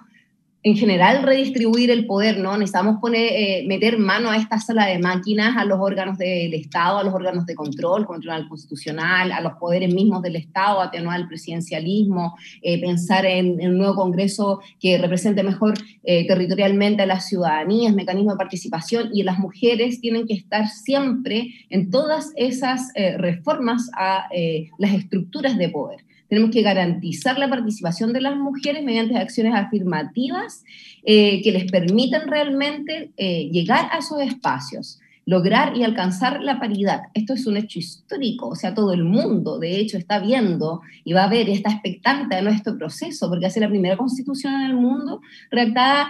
en 0.68 0.76
general 0.76 1.24
redistribuir 1.24 1.92
el 1.92 2.06
poder, 2.06 2.40
¿no? 2.40 2.58
Necesitamos 2.58 2.98
poner, 3.00 3.32
eh, 3.32 3.64
meter 3.68 3.98
mano 3.98 4.32
a 4.32 4.36
esta 4.36 4.60
sala 4.60 4.86
de 4.86 5.00
máquinas, 5.00 5.56
a 5.56 5.64
los 5.64 5.80
órganos 5.80 6.18
del 6.18 6.54
Estado, 6.54 6.98
a 6.98 7.04
los 7.04 7.14
órganos 7.14 7.46
de 7.46 7.56
control, 7.56 8.06
control 8.06 8.50
constitucional, 8.50 9.32
a 9.32 9.40
los 9.40 9.54
poderes 9.54 9.94
mismos 9.94 10.22
del 10.22 10.36
Estado, 10.36 10.82
atenuar 10.82 11.22
el 11.22 11.28
presidencialismo, 11.30 12.36
eh, 12.62 12.82
pensar 12.82 13.26
en, 13.26 13.66
un 13.66 13.78
nuevo 13.78 13.96
Congreso 13.96 14.60
que 14.78 14.98
represente 14.98 15.42
mejor 15.42 15.76
eh, 16.04 16.28
territorialmente 16.28 17.04
a 17.04 17.06
las 17.06 17.28
ciudadanías, 17.28 17.96
mecanismos 17.96 18.34
de 18.34 18.38
participación, 18.38 19.10
y 19.14 19.24
las 19.24 19.40
mujeres 19.40 20.02
tienen 20.02 20.28
que 20.28 20.34
estar 20.34 20.68
siempre 20.68 21.48
en 21.70 21.90
todas 21.90 22.34
esas 22.36 22.92
reformas 23.18 23.90
a 23.96 24.28
las 24.78 24.94
estructuras 24.94 25.58
de 25.58 25.70
poder. 25.70 26.08
Tenemos 26.30 26.52
que 26.52 26.62
garantizar 26.62 27.38
la 27.38 27.50
participación 27.50 28.14
de 28.14 28.22
las 28.22 28.36
mujeres 28.36 28.84
mediante 28.84 29.18
acciones 29.18 29.54
afirmativas 29.56 30.64
eh, 31.04 31.42
que 31.42 31.52
les 31.52 31.72
permitan 31.72 32.28
realmente 32.28 33.12
eh, 33.18 33.50
llegar 33.52 33.90
a 33.92 34.00
esos 34.00 34.22
espacios 34.22 35.00
lograr 35.28 35.76
y 35.76 35.84
alcanzar 35.84 36.42
la 36.42 36.58
paridad. 36.58 37.02
Esto 37.14 37.34
es 37.34 37.46
un 37.48 37.58
hecho 37.58 37.80
histórico, 37.80 38.48
o 38.48 38.56
sea, 38.56 38.74
todo 38.74 38.94
el 38.94 39.04
mundo, 39.04 39.60
de 39.60 39.78
hecho, 39.78 39.98
está 39.98 40.20
viendo 40.20 40.82
y 41.04 41.12
va 41.12 41.26
a 41.26 41.30
ver 41.30 41.50
y 41.50 41.52
está 41.52 41.70
expectante 41.70 42.38
de 42.38 42.42
nuestro 42.42 42.78
proceso, 42.78 43.28
porque 43.28 43.46
hace 43.46 43.60
la 43.60 43.68
primera 43.68 43.98
constitución 43.98 44.54
en 44.54 44.62
el 44.62 44.76
mundo 44.76 45.20
redactada 45.52 46.10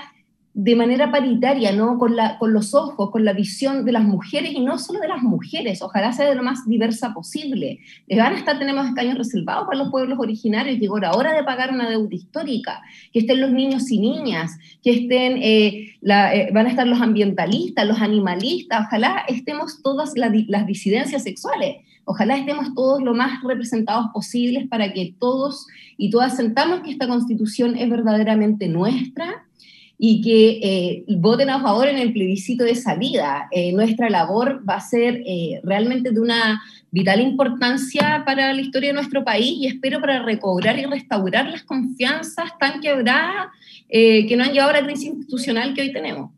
de 0.59 0.75
manera 0.75 1.11
paritaria, 1.11 1.71
¿no? 1.71 1.99
Con, 1.99 2.15
la, 2.15 2.39
con 2.39 2.51
los 2.51 2.73
ojos, 2.73 3.11
con 3.11 3.23
la 3.23 3.33
visión 3.33 3.85
de 3.85 3.91
las 3.91 4.03
mujeres 4.03 4.53
y 4.53 4.59
no 4.59 4.79
solo 4.79 4.99
de 4.99 5.07
las 5.07 5.21
mujeres, 5.21 5.83
ojalá 5.83 6.11
sea 6.13 6.27
de 6.27 6.33
lo 6.33 6.41
más 6.41 6.67
diversa 6.67 7.13
posible. 7.13 7.77
Les 8.07 8.17
van 8.17 8.33
a 8.33 8.39
estar, 8.39 8.57
tenemos 8.57 8.87
escaños 8.87 9.19
reservados 9.19 9.67
para 9.67 9.77
los 9.77 9.91
pueblos 9.91 10.17
originarios, 10.17 10.79
llegó 10.79 10.97
la 10.97 11.11
hora 11.11 11.33
de 11.33 11.43
pagar 11.43 11.71
una 11.71 11.87
deuda 11.87 12.15
histórica, 12.15 12.81
que 13.13 13.19
estén 13.19 13.39
los 13.39 13.51
niños 13.51 13.91
y 13.91 13.99
niñas, 13.99 14.57
que 14.81 14.93
estén, 15.01 15.37
eh, 15.43 15.95
eh, 16.01 16.49
van 16.51 16.65
a 16.65 16.69
estar 16.69 16.87
los 16.87 17.01
ambientalistas, 17.01 17.85
los 17.85 18.01
animalistas, 18.01 18.87
ojalá 18.87 19.25
estemos 19.27 19.83
todas 19.83 20.13
las 20.15 20.65
disidencias 20.65 21.21
sexuales, 21.21 21.85
ojalá 22.03 22.35
estemos 22.35 22.73
todos 22.73 23.03
lo 23.03 23.13
más 23.13 23.43
representados 23.43 24.07
posibles 24.11 24.67
para 24.67 24.91
que 24.91 25.13
todos 25.19 25.67
y 25.97 26.09
todas 26.09 26.35
sentamos 26.35 26.79
que 26.79 26.89
esta 26.89 27.07
constitución 27.07 27.75
es 27.77 27.87
verdaderamente 27.91 28.67
nuestra 28.67 29.46
y 29.99 30.21
que 30.21 30.59
eh, 30.61 31.03
voten 31.17 31.49
a 31.49 31.61
favor 31.61 31.87
en 31.87 31.97
el 31.97 32.13
plebiscito 32.13 32.63
de 32.63 32.75
salida. 32.75 33.47
Eh, 33.51 33.71
nuestra 33.73 34.09
labor 34.09 34.61
va 34.67 34.75
a 34.75 34.81
ser 34.81 35.23
eh, 35.25 35.59
realmente 35.63 36.11
de 36.11 36.19
una 36.19 36.61
vital 36.91 37.19
importancia 37.19 38.23
para 38.25 38.53
la 38.53 38.61
historia 38.61 38.89
de 38.89 38.93
nuestro 38.93 39.23
país 39.23 39.55
y 39.57 39.67
espero 39.67 39.99
para 39.99 40.23
recobrar 40.23 40.77
y 40.77 40.85
restaurar 40.85 41.47
las 41.47 41.63
confianzas 41.63 42.51
tan 42.59 42.79
quebradas 42.79 43.47
que 43.89 44.35
no 44.37 44.43
han 44.43 44.51
llevado 44.51 44.71
a 44.71 44.81
la 44.81 44.85
crisis 44.85 45.07
institucional 45.07 45.73
que 45.73 45.81
hoy 45.81 45.93
tenemos. 45.93 46.31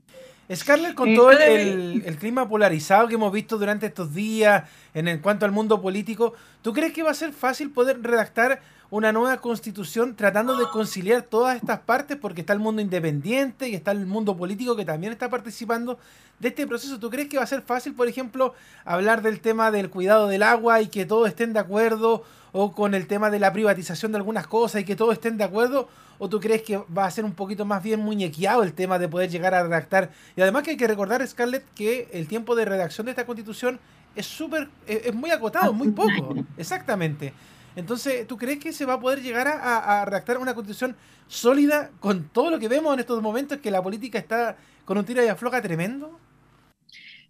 Scarlett, 0.53 0.96
con 0.96 1.13
todo 1.13 1.32
el, 1.32 2.01
el, 2.06 2.18
clima 2.18 2.50
polarizado 2.50 3.08
que 3.08 3.13
hemos 3.13 3.32
visto 3.32 3.58
durante 3.58 3.86
estos 3.86 4.13
días 4.13 4.63
en 4.94 5.20
cuanto 5.20 5.46
al 5.46 5.51
mundo 5.51 5.79
político, 5.82 6.34
¿tú 6.63 6.74
crees 6.74 6.91
que 6.91 7.03
va 7.03 7.12
a 7.12 7.13
ser 7.13 7.34
fácil 7.34 7.70
poder 7.70 8.01
redactar 8.01 8.60
una 8.91 9.12
nueva 9.12 9.38
constitución 9.38 10.15
tratando 10.15 10.58
de 10.58 10.65
conciliar 10.70 11.22
todas 11.22 11.58
estas 11.58 11.79
partes 11.82 12.18
porque 12.18 12.41
está 12.41 12.53
el 12.53 12.60
mundo 12.60 12.82
independiente 12.82 13.70
y 13.70 13.75
está 13.75 13.91
el 13.91 14.06
mundo 14.08 14.36
político 14.36 14.75
que 14.75 14.86
también 14.86 15.13
está 15.13 15.29
participando 15.29 16.00
de 16.39 16.48
este 16.48 16.65
proceso. 16.65 17.00
¿Tú 17.00 17.10
crees 17.10 17.29
que 17.29 17.38
va 17.38 17.44
a 17.44 17.48
ser 17.48 17.62
fácil, 17.62 17.94
por 17.94 18.08
ejemplo, 18.08 18.56
hablar 18.86 19.22
del 19.22 19.41
tema 19.41 19.70
del 19.70 19.89
cuidado 19.89 20.27
del 20.27 20.41
agua 20.41 20.82
y 20.82 20.88
que 20.88 21.06
todos 21.06 21.27
estén 21.27 21.53
de 21.53 21.60
acuerdo 21.60 22.24
o 22.51 22.72
con 22.72 22.96
el 22.96 23.06
tema 23.06 23.29
de 23.29 23.39
la 23.39 23.53
privatización 23.53 24.12
de 24.12 24.18
algunas 24.18 24.48
cosas 24.48 24.82
y 24.82 24.86
que 24.86 24.96
todos 24.96 25.13
estén 25.13 25.38
de 25.38 25.44
acuerdo? 25.44 25.88
¿O 26.19 26.29
tú 26.29 26.39
crees 26.39 26.61
que 26.61 26.77
va 26.77 27.05
a 27.05 27.11
ser 27.11 27.25
un 27.25 27.33
poquito 27.33 27.65
más 27.65 27.81
bien 27.81 28.01
muñequeado 28.01 28.61
el 28.61 28.73
tema 28.73 28.99
de 28.99 29.07
poder 29.07 29.29
llegar 29.29 29.55
a 29.55 29.63
redactar? 29.63 30.11
Y 30.35 30.41
además 30.41 30.63
que 30.63 30.71
hay 30.71 30.77
que 30.77 30.88
recordar, 30.88 31.25
Scarlett, 31.25 31.63
que 31.73 32.09
el 32.11 32.27
tiempo 32.27 32.55
de 32.55 32.65
redacción 32.65 33.05
de 33.05 33.11
esta 33.11 33.25
constitución 33.25 33.79
es 34.15 34.25
súper, 34.25 34.69
es, 34.85 35.13
muy 35.13 35.31
acotado, 35.31 35.71
muy 35.73 35.89
poco. 35.91 36.35
Exactamente. 36.57 37.33
Entonces, 37.75 38.27
¿tú 38.27 38.38
crees 38.38 38.59
que 38.59 38.73
se 38.73 38.85
va 38.85 38.95
a 38.95 38.99
poder 38.99 39.21
llegar 39.21 39.47
a, 39.47 40.01
a, 40.01 40.05
redactar 40.05 40.38
una 40.38 40.53
constitución 40.53 40.95
sólida 41.27 41.89
con 42.01 42.25
todo 42.25 42.51
lo 42.51 42.59
que 42.59 42.67
vemos 42.67 42.93
en 42.93 42.99
estos 42.99 43.21
momentos, 43.21 43.59
que 43.59 43.71
la 43.71 43.81
política 43.81 44.19
está 44.19 44.57
con 44.83 44.97
un 44.97 45.05
tiro 45.05 45.23
y 45.23 45.27
afloja 45.27 45.61
tremendo? 45.61 46.19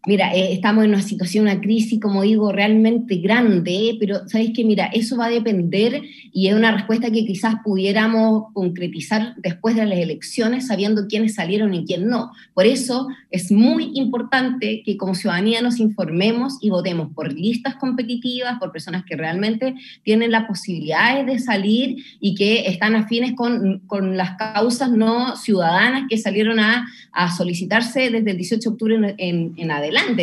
Mira, 0.08 0.34
eh, 0.34 0.53
estamos 0.53 0.86
en 0.86 0.91
una 0.91 1.01
situación, 1.01 1.44
una 1.44 1.60
crisis, 1.60 2.00
como 2.00 2.22
digo, 2.22 2.53
realmente 2.53 3.18
grande, 3.18 3.98
pero 4.00 4.27
sabes 4.29 4.51
que, 4.56 4.63
mira, 4.63 4.86
eso 4.86 5.18
va 5.18 5.25
a 5.25 5.29
depender 5.29 6.01
y 6.32 6.48
es 6.48 6.56
una 6.56 6.72
respuesta 6.72 7.12
que 7.12 7.25
quizás 7.25 7.56
pudiéramos 7.65 8.46
concretizar 8.53 9.36
después 9.38 9.75
de 9.75 9.86
las 9.86 10.00
elecciones, 10.00 10.68
sabiendo 10.68 11.08
quiénes 11.08 11.36
salieron 11.36 11.74
y 11.74 11.84
quién 11.84 12.08
no. 12.08 12.32
Por 12.53 12.65
eso 12.65 13.10
es 13.29 13.51
muy 13.51 13.91
importante 13.96 14.84
que 14.86 14.96
como 14.96 15.15
ciudadanía 15.15 15.62
nos 15.62 15.82
informemos 15.82 16.60
y 16.62 16.70
votemos 16.70 17.10
por 17.13 17.34
listas 17.34 17.75
competitivas, 17.75 18.58
por 18.58 18.72
personas 18.72 19.03
que 19.03 19.18
realmente 19.18 19.75
tienen 20.03 20.32
las 20.32 20.46
posibilidades 20.46 21.25
de 21.25 21.39
salir 21.39 21.98
y 22.22 22.36
que 22.36 22.68
están 22.68 22.96
afines 22.96 23.34
con, 23.34 23.79
con 23.79 24.15
las 24.15 24.38
causas 24.38 24.91
no 24.91 25.36
ciudadanas 25.36 26.03
que 26.10 26.18
salieron 26.18 26.62
a, 26.62 26.88
a 27.12 27.36
solicitarse 27.36 28.10
desde 28.10 28.32
el 28.32 28.38
18 28.38 28.62
de 28.62 28.74
octubre 28.74 29.15
en, 29.18 29.53
en 29.58 29.72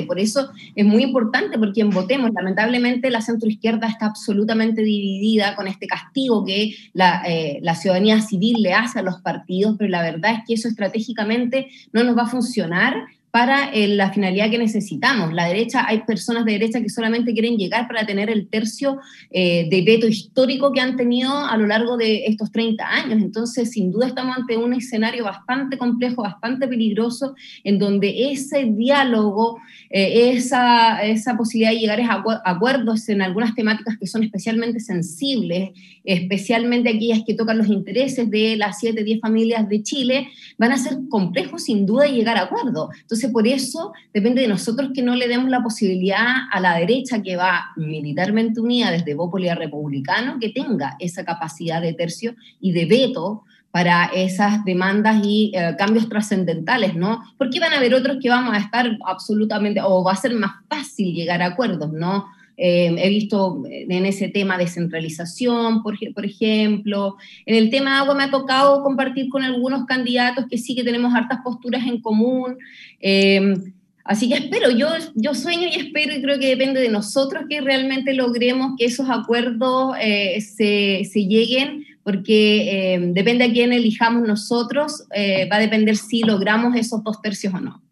por 0.07 0.19
eso 0.19 0.51
es 0.75 0.85
muy 0.85 1.03
importante 1.03 1.59
porque 1.59 1.81
en 1.81 1.91
votemos. 1.91 2.31
Lamentablemente 2.35 3.11
la 3.11 3.21
centroizquierda 3.21 3.89
está 3.89 4.07
absolutamente 4.07 4.83
dividida 4.83 5.55
con 5.57 5.69
este 5.69 5.87
castigo 5.87 6.45
que 6.45 6.75
la, 6.93 7.23
eh, 7.27 7.59
la 7.63 7.75
ciudadanía 7.75 8.21
civil 8.21 8.63
le 8.63 8.73
hace 8.73 8.99
a 8.99 9.03
los 9.03 9.21
partidos, 9.21 9.77
pero 9.79 9.91
la 9.91 10.03
verdad 10.03 10.33
es 10.33 10.41
que 10.47 10.55
eso 10.55 10.69
estratégicamente 10.69 11.69
no 11.93 12.05
nos 12.05 12.17
va 12.17 12.23
a 12.23 12.29
funcionar 12.29 13.07
para 13.37 13.69
eh, 13.69 13.87
la 13.89 14.15
finalidad 14.15 14.49
que 14.49 14.57
necesitamos. 14.57 15.31
La 15.35 15.45
derecha, 15.45 15.85
hay 15.87 16.05
personas 16.07 16.47
de 16.47 16.53
derecha 16.53 16.81
que 16.81 16.89
solamente 16.89 17.35
quieren 17.35 17.59
llegar 17.59 17.87
para 17.87 18.07
tener 18.07 18.31
el 18.31 18.49
tercio 18.49 18.99
eh, 19.31 19.69
de 19.69 19.83
veto 19.83 20.07
histórico 20.07 20.73
que 20.73 20.81
han 20.81 20.97
tenido 20.97 21.37
a 21.37 21.55
lo 21.59 21.67
largo 21.67 21.99
de 21.99 22.25
estos 22.25 22.51
30 22.51 22.83
años. 22.83 23.21
Entonces, 23.23 23.73
sin 23.73 23.93
duda 23.93 24.07
estamos 24.07 24.39
ante 24.39 24.57
un 24.57 24.73
escenario 24.73 25.25
bastante 25.25 25.77
complejo, 25.77 26.23
bastante 26.23 26.67
peligroso, 26.67 27.35
en 27.63 27.79
donde 27.79 28.33
ese 28.33 28.73
diálogo, 28.75 29.59
eh, 29.91 30.31
esa, 30.31 31.03
esa 31.03 31.37
posibilidad 31.37 31.73
de 31.73 31.81
llegar 31.81 32.01
a 32.01 32.51
acuerdos 32.51 33.07
en 33.11 33.21
algunas 33.21 33.55
temáticas 33.55 33.99
que 33.99 34.07
son 34.07 34.25
especialmente 34.25 34.81
sensibles, 34.81 35.73
especialmente 36.05 36.89
aquellas 36.89 37.23
que 37.27 37.35
tocan 37.35 37.59
los 37.59 37.69
intereses 37.69 38.31
de 38.31 38.57
las 38.57 38.79
7, 38.79 39.05
10 39.05 39.21
familias 39.21 39.69
de 39.69 39.83
Chile, 39.83 40.29
van 40.57 40.73
a 40.73 40.79
ser 40.79 40.97
complejos 41.11 41.65
sin 41.65 41.85
duda 41.85 42.07
llegar 42.07 42.39
a 42.39 42.45
acuerdo. 42.45 42.89
Entonces, 43.03 43.26
por 43.29 43.47
eso 43.47 43.93
depende 44.13 44.43
de 44.43 44.49
nosotros 44.49 44.91
que 44.95 45.03
no 45.03 45.15
le 45.15 45.29
demos 45.29 45.51
la 45.51 45.63
posibilidad 45.63 46.27
a 46.51 46.61
la 46.61 46.77
derecha 46.77 47.23
que 47.23 47.37
va 47.37 47.73
militarmente 47.77 48.61
unida 48.61 48.91
desde 48.91 49.15
Bópoli 49.15 49.49
a 49.49 49.55
republicano 49.55 50.39
que 50.41 50.51
tenga 50.51 50.97
esa 50.99 51.25
capacidad 51.25 51.81
de 51.81 51.95
tercio 51.95 52.35
y 52.61 52.73
de 52.73 52.87
veto 52.87 53.45
para 53.71 54.07
esas 54.07 54.65
demandas 54.65 55.21
y 55.23 55.53
eh, 55.55 55.75
cambios 55.77 56.09
trascendentales, 56.09 56.95
¿no? 56.95 57.23
Porque 57.37 57.61
van 57.61 57.75
a 57.75 57.77
haber 57.77 57.95
otros 57.95 58.17
que 58.23 58.31
vamos 58.31 58.55
a 58.55 58.59
estar 58.59 58.87
absolutamente, 59.05 59.83
o 59.83 60.03
va 60.03 60.13
a 60.13 60.17
ser 60.17 60.35
más 60.35 60.53
fácil 60.67 61.13
llegar 61.13 61.43
a 61.43 61.49
acuerdos, 61.49 61.93
¿no? 61.93 62.25
Eh, 62.57 62.95
he 62.99 63.09
visto 63.11 63.63
en 63.69 64.07
ese 64.07 64.29
tema 64.29 64.57
descentralización, 64.57 65.83
por, 65.83 65.97
por, 66.15 66.25
ejemplo. 66.25 67.17
En 67.45 67.55
el 67.55 67.71
tema 67.71 67.99
agua 68.01 68.15
me 68.15 68.25
ha 68.25 68.31
tocado 68.31 68.83
compartir 68.83 69.29
con 69.29 69.43
algunos 69.43 69.85
candidatos 69.85 70.47
que 70.49 70.59
sí 70.59 70.75
que 70.75 70.85
tenemos 70.85 71.15
hartas 71.15 71.41
posturas 71.45 71.87
en 71.87 72.01
común. 72.01 72.57
Eh, 73.01 73.55
así 74.05 74.29
que 74.29 74.37
espero, 74.37 74.71
yo, 74.71 74.89
yo 75.15 75.35
sueño 75.35 75.69
y 75.69 75.79
espero 75.79 76.15
y 76.15 76.23
creo 76.23 76.39
que 76.39 76.49
depende 76.49 76.81
de 76.81 76.89
nosotros 76.89 77.45
que 77.49 77.61
realmente 77.61 78.15
logremos 78.15 78.73
que 78.79 78.87
esos 78.87 79.11
acuerdos 79.11 79.97
eh, 80.01 80.41
se, 80.41 81.03
se, 81.05 81.27
lleguen, 81.27 81.85
porque 82.05 83.11
depende 83.13 83.45
a 83.45 83.53
quién 83.53 83.73
elijamos 83.73 84.27
nosotros, 84.27 85.09
va 85.11 85.57
a 85.57 85.61
depender 85.61 85.97
si 85.97 86.21
logramos 86.21 86.77
esos 86.77 87.03
dos 87.03 87.21
tercios 87.21 87.53
o 87.53 87.59
no. 87.59 87.86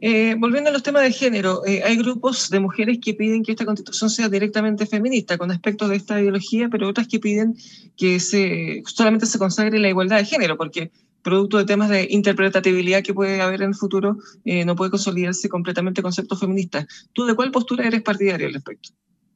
Eh, 0.00 0.36
volviendo 0.38 0.70
a 0.70 0.72
los 0.72 0.82
temas 0.82 1.02
de 1.02 1.12
género, 1.12 1.66
eh, 1.66 1.82
hay 1.84 1.96
grupos 1.96 2.50
de 2.50 2.60
mujeres 2.60 2.98
que 3.02 3.14
piden 3.14 3.42
que 3.42 3.52
esta 3.52 3.64
constitución 3.64 4.10
sea 4.10 4.28
directamente 4.28 4.86
feminista 4.86 5.36
con 5.36 5.50
aspectos 5.50 5.88
de 5.88 5.96
esta 5.96 6.20
ideología, 6.20 6.68
pero 6.68 6.88
otras 6.88 7.08
que 7.08 7.18
piden 7.18 7.56
que 7.96 8.20
se, 8.20 8.82
solamente 8.86 9.26
se 9.26 9.38
consagre 9.38 9.80
la 9.80 9.88
igualdad 9.88 10.18
de 10.18 10.24
género, 10.24 10.56
porque 10.56 10.92
producto 11.22 11.58
de 11.58 11.64
temas 11.64 11.88
de 11.88 12.06
interpretabilidad 12.10 13.02
que 13.02 13.12
puede 13.12 13.40
haber 13.40 13.62
en 13.62 13.70
el 13.70 13.74
futuro, 13.74 14.18
eh, 14.44 14.64
no 14.64 14.76
puede 14.76 14.92
consolidarse 14.92 15.48
completamente 15.48 16.00
conceptos 16.00 16.38
feministas. 16.38 16.86
¿Tú 17.12 17.26
de 17.26 17.34
cuál 17.34 17.50
postura 17.50 17.86
eres 17.86 18.02
partidario 18.02 18.46
al 18.46 18.54
respecto? 18.54 18.90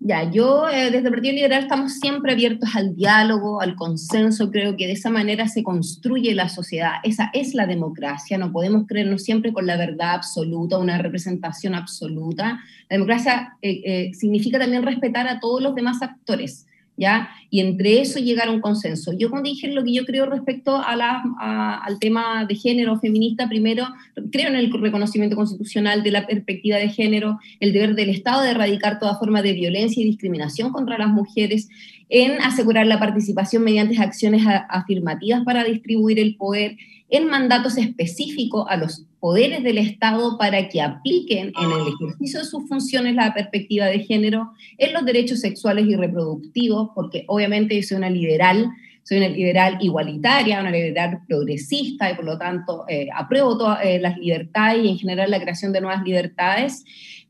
Ya, 0.05 0.29
yo 0.29 0.69
eh, 0.69 0.91
desde 0.91 1.07
el 1.07 1.15
Partido 1.15 1.35
Liberal 1.37 1.63
estamos 1.63 1.93
siempre 2.01 2.33
abiertos 2.33 2.75
al 2.75 2.97
diálogo, 2.97 3.61
al 3.61 3.77
consenso, 3.77 4.51
creo 4.51 4.77
que 4.77 4.89
de 4.89 4.95
esa 4.95 5.11
manera 5.11 5.47
se 5.47 5.63
construye 5.63 6.35
la 6.35 6.49
sociedad, 6.49 6.95
esa 7.05 7.31
es 7.33 7.55
la 7.55 7.69
democracia, 7.69 8.37
no 8.37 8.51
podemos 8.51 8.89
creernos 8.89 9.23
siempre 9.23 9.53
con 9.53 9.65
la 9.65 9.77
verdad 9.77 10.15
absoluta, 10.15 10.77
una 10.77 10.99
representación 10.99 11.77
absoluta. 11.77 12.61
La 12.91 12.97
democracia 12.97 13.57
eh, 13.63 13.81
eh, 13.85 14.11
significa 14.15 14.59
también 14.59 14.83
respetar 14.83 15.29
a 15.29 15.39
todos 15.39 15.63
los 15.63 15.77
demás 15.77 16.03
actores, 16.03 16.67
¿ya? 16.97 17.31
Y 17.51 17.61
entre 17.61 18.01
eso 18.01 18.19
llegar 18.19 18.49
a 18.49 18.51
un 18.51 18.61
consenso. 18.61 19.13
Yo 19.13 19.31
cuando 19.31 19.49
dije 19.51 19.69
lo 19.69 19.85
que 19.85 19.93
yo 19.93 20.05
creo 20.05 20.27
respecto 20.27 20.77
a 20.77 20.97
la, 20.97 21.23
al 21.85 21.99
tema 21.99 22.45
de 22.47 22.55
género 22.55 22.99
feminista, 22.99 23.49
primero, 23.49 23.87
creo 24.31 24.49
en 24.49 24.57
el 24.57 24.73
reconocimiento 24.73 25.37
constitucional 25.37 26.03
de 26.03 26.11
la 26.11 26.27
perspectiva 26.27 26.79
de 26.79 26.89
género, 26.89 27.39
el 27.61 27.73
deber 27.73 27.95
del 27.95 28.11
Estado 28.11 28.43
de 28.43 28.51
erradicar 28.51 28.99
toda 28.99 29.19
forma 29.19 29.43
de 29.43 29.53
violencia 29.53 30.03
y 30.03 30.07
discriminación 30.07 30.73
contra 30.73 30.99
las 30.99 31.09
mujeres, 31.09 31.69
en 32.09 32.41
asegurar 32.43 32.87
la 32.87 32.99
participación 32.99 33.65
mediante 33.65 33.99
acciones 33.99 34.43
afirmativas 34.69 35.45
para 35.45 35.65
distribuir 35.65 36.19
el 36.19 36.37
poder, 36.37 36.77
en 37.13 37.29
mandatos 37.29 37.77
específicos 37.77 38.65
a 38.69 38.77
los 38.77 39.05
poderes 39.21 39.63
del 39.63 39.77
Estado 39.77 40.39
para 40.39 40.69
que 40.71 40.81
apliquen 40.81 41.53
en 41.61 41.71
el 41.71 41.93
ejercicio 41.95 42.41
de 42.41 42.47
sus 42.47 42.67
funciones 42.67 43.15
la 43.15 43.35
perspectiva 43.35 43.87
de 43.87 44.01
género 44.01 44.51
en 44.79 44.95
los 44.95 45.05
derechos 45.05 45.41
sexuales 45.41 45.87
y 45.87 45.95
reproductivos, 45.95 46.89
porque 46.95 47.25
obviamente 47.29 47.77
yo 47.77 47.83
soy 47.83 47.99
una 47.99 48.09
liberal, 48.09 48.71
soy 49.03 49.19
una 49.19 49.29
liberal 49.29 49.77
igualitaria, 49.83 50.61
una 50.61 50.71
liberal 50.71 51.21
progresista 51.29 52.11
y 52.11 52.15
por 52.15 52.25
lo 52.25 52.39
tanto 52.39 52.87
eh, 52.89 53.09
apruebo 53.15 53.59
todas 53.59 53.85
eh, 53.85 54.01
las 54.01 54.17
libertades 54.17 54.83
y 54.83 54.89
en 54.89 54.99
general 54.99 55.31
la 55.31 55.41
creación 55.41 55.73
de 55.73 55.83
nuevas 55.83 56.03
libertades. 56.03 56.83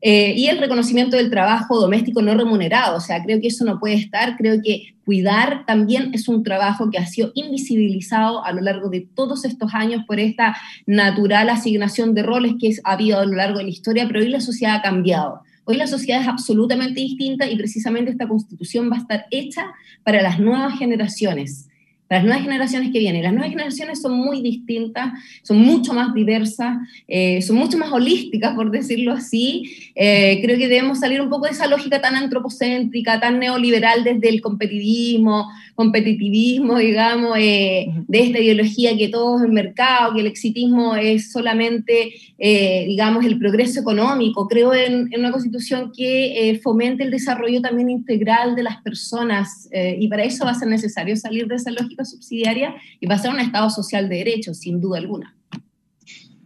Eh, 0.05 0.33
y 0.35 0.47
el 0.47 0.57
reconocimiento 0.57 1.15
del 1.15 1.29
trabajo 1.29 1.79
doméstico 1.79 2.21
no 2.21 2.35
remunerado, 2.35 2.97
o 2.97 2.99
sea, 2.99 3.23
creo 3.23 3.39
que 3.39 3.47
eso 3.47 3.63
no 3.63 3.79
puede 3.79 3.95
estar, 3.95 4.35
creo 4.35 4.61
que 4.61 4.95
cuidar 5.05 5.65
también 5.65 6.11
es 6.13 6.27
un 6.27 6.43
trabajo 6.43 6.91
que 6.91 6.97
ha 6.97 7.05
sido 7.05 7.31
invisibilizado 7.35 8.43
a 8.43 8.51
lo 8.51 8.59
largo 8.59 8.89
de 8.89 9.07
todos 9.15 9.45
estos 9.45 9.73
años 9.73 10.03
por 10.05 10.19
esta 10.19 10.57
natural 10.85 11.49
asignación 11.49 12.13
de 12.13 12.21
roles 12.21 12.55
que 12.59 12.75
ha 12.83 12.91
habido 12.91 13.17
a 13.17 13.25
lo 13.25 13.37
largo 13.37 13.59
de 13.59 13.63
la 13.63 13.69
historia, 13.69 14.05
pero 14.05 14.19
hoy 14.19 14.27
la 14.27 14.41
sociedad 14.41 14.75
ha 14.75 14.81
cambiado. 14.81 15.39
Hoy 15.63 15.77
la 15.77 15.87
sociedad 15.87 16.19
es 16.19 16.27
absolutamente 16.27 16.99
distinta 16.99 17.49
y 17.49 17.55
precisamente 17.55 18.11
esta 18.11 18.27
constitución 18.27 18.91
va 18.91 18.97
a 18.97 18.99
estar 18.99 19.25
hecha 19.31 19.71
para 20.03 20.21
las 20.21 20.37
nuevas 20.37 20.77
generaciones 20.77 21.69
las 22.09 22.23
nuevas 22.23 22.43
generaciones 22.43 22.91
que 22.91 22.99
vienen. 22.99 23.23
Las 23.23 23.33
nuevas 23.33 23.49
generaciones 23.49 24.01
son 24.01 24.13
muy 24.13 24.41
distintas, 24.41 25.13
son 25.41 25.57
mucho 25.57 25.93
más 25.93 26.13
diversas, 26.13 26.77
eh, 27.07 27.41
son 27.41 27.55
mucho 27.55 27.77
más 27.77 27.91
holísticas, 27.91 28.53
por 28.53 28.69
decirlo 28.69 29.13
así. 29.13 29.91
Eh, 29.95 30.39
creo 30.43 30.57
que 30.57 30.67
debemos 30.67 30.99
salir 30.99 31.21
un 31.21 31.29
poco 31.29 31.45
de 31.45 31.51
esa 31.51 31.67
lógica 31.67 32.01
tan 32.01 32.15
antropocéntrica, 32.15 33.19
tan 33.19 33.39
neoliberal 33.39 34.03
desde 34.03 34.29
el 34.29 34.41
competitivismo, 34.41 35.49
competitivismo, 35.75 36.77
digamos, 36.77 37.37
eh, 37.39 37.87
de 38.07 38.19
esta 38.19 38.39
ideología 38.39 38.95
que 38.97 39.09
todo 39.09 39.37
es 39.37 39.45
el 39.45 39.51
mercado, 39.51 40.13
que 40.13 40.21
el 40.21 40.27
exitismo 40.27 40.95
es 40.95 41.31
solamente, 41.31 42.13
digamos, 42.37 43.25
el 43.25 43.39
progreso 43.39 43.79
económico. 43.79 44.47
Creo 44.47 44.73
en, 44.73 45.13
en 45.13 45.19
una 45.19 45.31
constitución 45.31 45.91
que 45.95 46.59
fomente 46.61 47.03
el 47.03 47.11
desarrollo 47.11 47.61
también 47.61 47.89
integral 47.89 48.55
de 48.55 48.63
las 48.63 48.81
personas 48.81 49.69
y 49.71 50.07
para 50.07 50.23
eso 50.23 50.45
va 50.45 50.51
a 50.51 50.59
ser 50.59 50.67
necesario 50.67 51.15
salir 51.15 51.47
de 51.47 51.55
esa 51.55 51.71
lógica 51.71 52.03
subsidiaria 52.03 52.75
y 52.99 53.05
va 53.05 53.15
a 53.15 53.19
un 53.29 53.39
Estado 53.39 53.69
social 53.69 54.09
de 54.09 54.17
derechos, 54.17 54.57
sin 54.59 54.81
duda 54.81 54.97
alguna. 54.97 55.35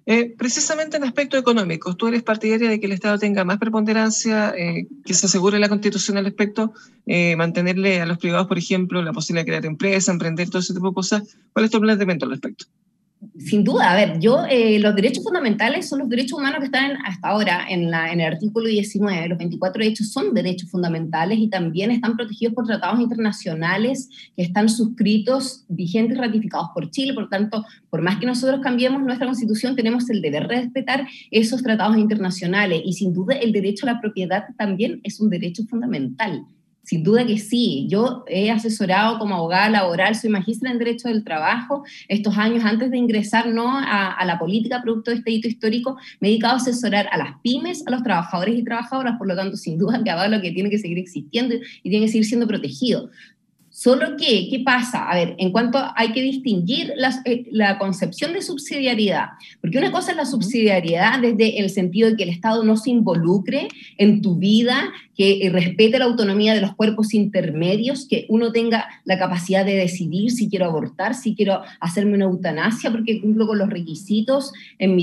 Eh, 0.09 0.33
precisamente 0.37 0.95
en 0.95 1.03
aspectos 1.03 1.37
económicos, 1.37 1.97
¿tú 1.97 2.07
eres 2.07 2.23
partidaria 2.23 2.69
de 2.69 2.79
que 2.79 2.85
el 2.85 2.93
Estado 2.93 3.19
tenga 3.19 3.43
más 3.43 3.57
preponderancia, 3.57 4.53
eh, 4.57 4.87
que 5.03 5.13
se 5.13 5.25
asegure 5.25 5.59
la 5.59 5.67
Constitución 5.67 6.15
al 6.15 6.23
respecto, 6.23 6.71
eh, 7.05 7.35
mantenerle 7.35 7.99
a 7.99 8.05
los 8.05 8.17
privados, 8.17 8.47
por 8.47 8.57
ejemplo, 8.57 9.01
la 9.01 9.11
posibilidad 9.11 9.43
de 9.43 9.49
crear 9.49 9.65
empresas, 9.65 10.07
emprender, 10.07 10.49
todo 10.49 10.59
ese 10.59 10.73
tipo 10.73 10.87
de 10.87 10.93
cosas? 10.93 11.37
¿Cuál 11.51 11.65
es 11.65 11.71
tu 11.71 11.81
planteamiento 11.81 12.23
al 12.23 12.31
respecto? 12.31 12.67
Sin 13.39 13.63
duda, 13.63 13.91
a 13.91 13.95
ver, 13.95 14.19
yo, 14.19 14.45
eh, 14.49 14.79
los 14.79 14.95
derechos 14.95 15.23
fundamentales 15.23 15.89
son 15.89 15.99
los 15.99 16.09
derechos 16.09 16.37
humanos 16.37 16.59
que 16.59 16.65
están 16.65 16.97
hasta 17.03 17.29
ahora 17.29 17.65
en, 17.67 17.89
la, 17.89 18.11
en 18.11 18.21
el 18.21 18.33
artículo 18.33 18.67
19, 18.67 19.27
los 19.27 19.37
24 19.37 19.81
derechos 19.81 20.11
son 20.11 20.33
derechos 20.33 20.69
fundamentales 20.69 21.39
y 21.39 21.49
también 21.49 21.89
están 21.89 22.15
protegidos 22.15 22.53
por 22.53 22.67
tratados 22.67 22.99
internacionales 22.99 24.09
que 24.35 24.43
están 24.43 24.69
suscritos, 24.69 25.65
vigentes, 25.67 26.17
ratificados 26.17 26.67
por 26.73 26.91
Chile, 26.91 27.13
por 27.13 27.27
tanto, 27.27 27.65
por 27.89 28.01
más 28.01 28.19
que 28.19 28.27
nosotros 28.27 28.61
cambiemos 28.61 29.01
nuestra 29.01 29.25
constitución, 29.25 29.75
tenemos 29.75 30.09
el 30.09 30.21
deber 30.21 30.47
de 30.47 30.61
respetar 30.61 31.07
esos 31.31 31.63
tratados 31.63 31.97
internacionales. 31.97 32.81
Y 32.85 32.93
sin 32.93 33.13
duda 33.13 33.35
el 33.35 33.51
derecho 33.51 33.87
a 33.87 33.93
la 33.93 34.01
propiedad 34.01 34.45
también 34.57 34.99
es 35.03 35.19
un 35.19 35.29
derecho 35.29 35.63
fundamental. 35.65 36.43
Sin 36.87 37.03
duda 37.03 37.25
que 37.25 37.37
sí. 37.37 37.85
Yo 37.89 38.23
he 38.27 38.49
asesorado 38.49 39.19
como 39.19 39.35
abogada 39.35 39.69
laboral, 39.69 40.15
soy 40.15 40.29
magistra 40.29 40.71
en 40.71 40.77
Derecho 40.77 41.09
del 41.09 41.25
Trabajo. 41.25 41.83
Estos 42.07 42.37
años 42.37 42.63
antes 42.63 42.89
de 42.91 42.97
ingresar 42.97 43.49
¿no? 43.49 43.77
a, 43.77 44.23
la 44.25 44.39
política 44.39 44.81
producto 44.81 45.11
de 45.11 45.17
este 45.17 45.31
hito 45.31 45.49
histórico, 45.49 45.97
me 46.21 46.29
he 46.29 46.31
dedicado 46.31 46.53
a 46.53 46.57
asesorar 46.57 47.09
a 47.11 47.17
las 47.17 47.41
pymes, 47.43 47.85
a 47.85 47.91
los 47.91 48.03
trabajadores 48.03 48.57
y 48.57 48.63
trabajadoras. 48.63 49.17
Por 49.17 49.27
lo 49.27 49.35
tanto, 49.35 49.57
sin 49.57 49.77
duda 49.77 50.01
que 50.01 50.29
lo 50.29 50.41
que 50.41 50.51
tiene 50.51 50.69
que 50.69 50.79
seguir 50.79 50.97
existiendo 50.97 51.55
y 51.83 51.89
tiene 51.89 52.05
que 52.05 52.11
seguir 52.13 52.25
siendo 52.25 52.47
protegido. 52.47 53.09
Solo 53.79 54.17
que, 54.17 54.49
¿qué 54.49 54.63
pasa? 54.65 55.07
A 55.07 55.13
ver, 55.13 55.35
en 55.37 55.51
cuanto 55.51 55.77
hay 55.95 56.11
que 56.11 56.23
distinguir 56.23 56.93
eh, 57.25 57.45
la 57.51 57.77
concepción 57.77 58.33
de 58.33 58.41
subsidiariedad, 58.41 59.27
porque 59.61 59.77
una 59.77 59.91
cosa 59.91 60.09
es 60.09 60.17
la 60.17 60.25
subsidiariedad 60.25 61.19
desde 61.19 61.59
el 61.59 61.69
sentido 61.69 62.09
de 62.09 62.15
que 62.15 62.23
el 62.23 62.29
Estado 62.29 62.63
no 62.63 62.75
se 62.75 62.89
involucre 62.89 63.67
en 63.99 64.23
tu 64.23 64.39
vida, 64.39 64.91
que 65.15 65.45
eh, 65.45 65.51
respete 65.51 65.99
la 65.99 66.05
autonomía 66.05 66.55
de 66.55 66.61
los 66.61 66.73
cuerpos 66.73 67.13
intermedios, 67.13 68.07
que 68.07 68.25
uno 68.29 68.51
tenga 68.51 68.87
la 69.05 69.19
capacidad 69.19 69.63
de 69.63 69.75
decidir 69.75 70.31
si 70.31 70.49
quiero 70.49 70.65
abortar, 70.65 71.13
si 71.13 71.35
quiero 71.35 71.61
hacerme 71.79 72.15
una 72.15 72.25
eutanasia 72.25 72.89
porque 72.89 73.21
cumplo 73.21 73.45
con 73.45 73.59
los 73.59 73.69
requisitos 73.69 74.53
en 74.79 74.97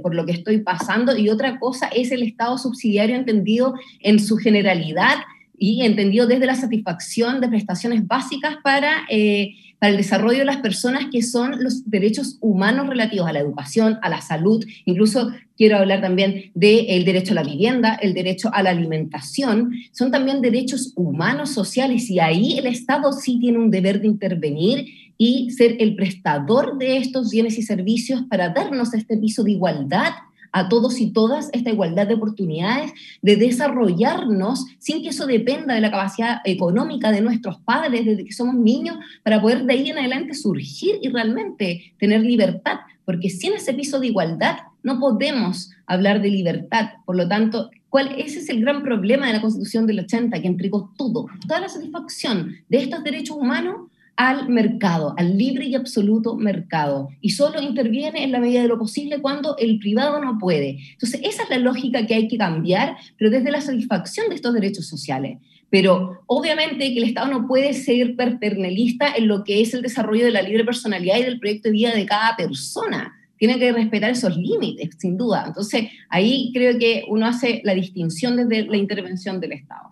por 0.00 0.14
lo 0.14 0.24
que 0.24 0.32
estoy 0.32 0.60
pasando, 0.60 1.14
y 1.14 1.28
otra 1.28 1.58
cosa 1.58 1.88
es 1.88 2.10
el 2.10 2.22
Estado 2.22 2.56
subsidiario 2.56 3.16
entendido 3.16 3.74
en 4.00 4.18
su 4.18 4.38
generalidad 4.38 5.16
y 5.58 5.82
entendido 5.82 6.26
desde 6.26 6.46
la 6.46 6.54
satisfacción 6.54 7.40
de 7.40 7.48
prestaciones 7.48 8.06
básicas 8.06 8.56
para, 8.62 9.06
eh, 9.10 9.54
para 9.78 9.90
el 9.90 9.96
desarrollo 9.96 10.38
de 10.38 10.44
las 10.44 10.58
personas, 10.58 11.06
que 11.10 11.22
son 11.22 11.62
los 11.62 11.88
derechos 11.90 12.38
humanos 12.40 12.88
relativos 12.88 13.28
a 13.28 13.32
la 13.32 13.40
educación, 13.40 13.98
a 14.02 14.08
la 14.08 14.20
salud, 14.20 14.64
incluso 14.84 15.30
quiero 15.56 15.78
hablar 15.78 16.00
también 16.00 16.50
del 16.54 17.04
derecho 17.04 17.32
a 17.32 17.36
la 17.36 17.42
vivienda, 17.42 17.94
el 17.94 18.14
derecho 18.14 18.50
a 18.52 18.62
la 18.62 18.70
alimentación, 18.70 19.72
son 19.92 20.10
también 20.10 20.40
derechos 20.40 20.92
humanos 20.96 21.50
sociales 21.50 22.08
y 22.10 22.20
ahí 22.20 22.58
el 22.58 22.66
Estado 22.66 23.12
sí 23.12 23.38
tiene 23.40 23.58
un 23.58 23.70
deber 23.70 24.00
de 24.00 24.06
intervenir 24.06 24.86
y 25.18 25.50
ser 25.50 25.76
el 25.80 25.96
prestador 25.96 26.78
de 26.78 26.98
estos 26.98 27.30
bienes 27.30 27.58
y 27.58 27.62
servicios 27.62 28.22
para 28.30 28.50
darnos 28.50 28.94
este 28.94 29.16
piso 29.16 29.42
de 29.42 29.50
igualdad 29.52 30.12
a 30.52 30.68
todos 30.68 31.00
y 31.00 31.10
todas 31.10 31.50
esta 31.52 31.70
igualdad 31.70 32.06
de 32.06 32.14
oportunidades, 32.14 32.92
de 33.22 33.36
desarrollarnos 33.36 34.64
sin 34.78 35.02
que 35.02 35.10
eso 35.10 35.26
dependa 35.26 35.74
de 35.74 35.80
la 35.80 35.90
capacidad 35.90 36.40
económica 36.44 37.10
de 37.10 37.20
nuestros 37.20 37.58
padres 37.60 38.04
desde 38.04 38.24
que 38.24 38.32
somos 38.32 38.54
niños, 38.54 38.96
para 39.22 39.40
poder 39.40 39.64
de 39.64 39.72
ahí 39.72 39.90
en 39.90 39.98
adelante 39.98 40.34
surgir 40.34 40.96
y 41.02 41.08
realmente 41.08 41.94
tener 41.98 42.22
libertad, 42.22 42.80
porque 43.04 43.30
sin 43.30 43.54
ese 43.54 43.74
piso 43.74 44.00
de 44.00 44.08
igualdad 44.08 44.56
no 44.82 45.00
podemos 45.00 45.70
hablar 45.86 46.22
de 46.22 46.30
libertad. 46.30 46.90
Por 47.04 47.16
lo 47.16 47.28
tanto, 47.28 47.70
¿cuál, 47.88 48.14
ese 48.18 48.40
es 48.40 48.48
el 48.48 48.60
gran 48.60 48.82
problema 48.82 49.26
de 49.26 49.34
la 49.34 49.40
Constitución 49.40 49.86
del 49.86 50.00
80, 50.00 50.40
que 50.40 50.46
entregó 50.46 50.92
todo, 50.96 51.26
toda 51.46 51.60
la 51.60 51.68
satisfacción 51.68 52.56
de 52.68 52.78
estos 52.78 53.02
derechos 53.02 53.36
humanos 53.36 53.88
al 54.18 54.48
mercado, 54.48 55.14
al 55.16 55.38
libre 55.38 55.66
y 55.66 55.76
absoluto 55.76 56.34
mercado, 56.34 57.08
y 57.20 57.30
solo 57.30 57.62
interviene 57.62 58.24
en 58.24 58.32
la 58.32 58.40
medida 58.40 58.62
de 58.62 58.68
lo 58.68 58.76
posible 58.76 59.20
cuando 59.20 59.56
el 59.58 59.78
privado 59.78 60.20
no 60.20 60.38
puede. 60.38 60.80
Entonces, 60.92 61.20
esa 61.22 61.44
es 61.44 61.50
la 61.50 61.58
lógica 61.58 62.04
que 62.04 62.14
hay 62.14 62.26
que 62.26 62.36
cambiar, 62.36 62.96
pero 63.16 63.30
desde 63.30 63.52
la 63.52 63.60
satisfacción 63.60 64.28
de 64.28 64.34
estos 64.34 64.52
derechos 64.52 64.88
sociales. 64.88 65.38
Pero 65.70 66.22
obviamente 66.26 66.92
que 66.92 66.98
el 66.98 67.04
Estado 67.04 67.28
no 67.28 67.46
puede 67.46 67.72
ser 67.74 68.16
paternalista 68.16 69.14
en 69.16 69.28
lo 69.28 69.44
que 69.44 69.60
es 69.60 69.72
el 69.72 69.82
desarrollo 69.82 70.24
de 70.24 70.32
la 70.32 70.42
libre 70.42 70.64
personalidad 70.64 71.18
y 71.18 71.22
del 71.22 71.38
proyecto 71.38 71.68
de 71.68 71.74
vida 71.74 71.94
de 71.94 72.04
cada 72.04 72.34
persona. 72.34 73.14
Tiene 73.36 73.56
que 73.60 73.70
respetar 73.70 74.10
esos 74.10 74.36
límites, 74.36 74.96
sin 74.98 75.16
duda. 75.16 75.44
Entonces, 75.46 75.90
ahí 76.08 76.50
creo 76.52 76.76
que 76.76 77.04
uno 77.06 77.26
hace 77.26 77.60
la 77.62 77.74
distinción 77.74 78.34
desde 78.34 78.66
la 78.66 78.78
intervención 78.78 79.38
del 79.38 79.52
Estado. 79.52 79.90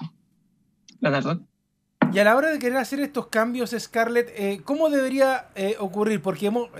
La. 0.98 1.46
Y 2.12 2.18
a 2.18 2.24
la 2.24 2.36
hora 2.36 2.50
de 2.50 2.58
querer 2.58 2.78
hacer 2.78 3.00
estos 3.00 3.26
cambios, 3.26 3.74
Scarlett, 3.78 4.32
eh, 4.36 4.60
¿cómo 4.64 4.88
debería 4.88 5.48
eh, 5.54 5.76
ocurrir? 5.78 6.22
Porque 6.22 6.46
hemos, 6.46 6.70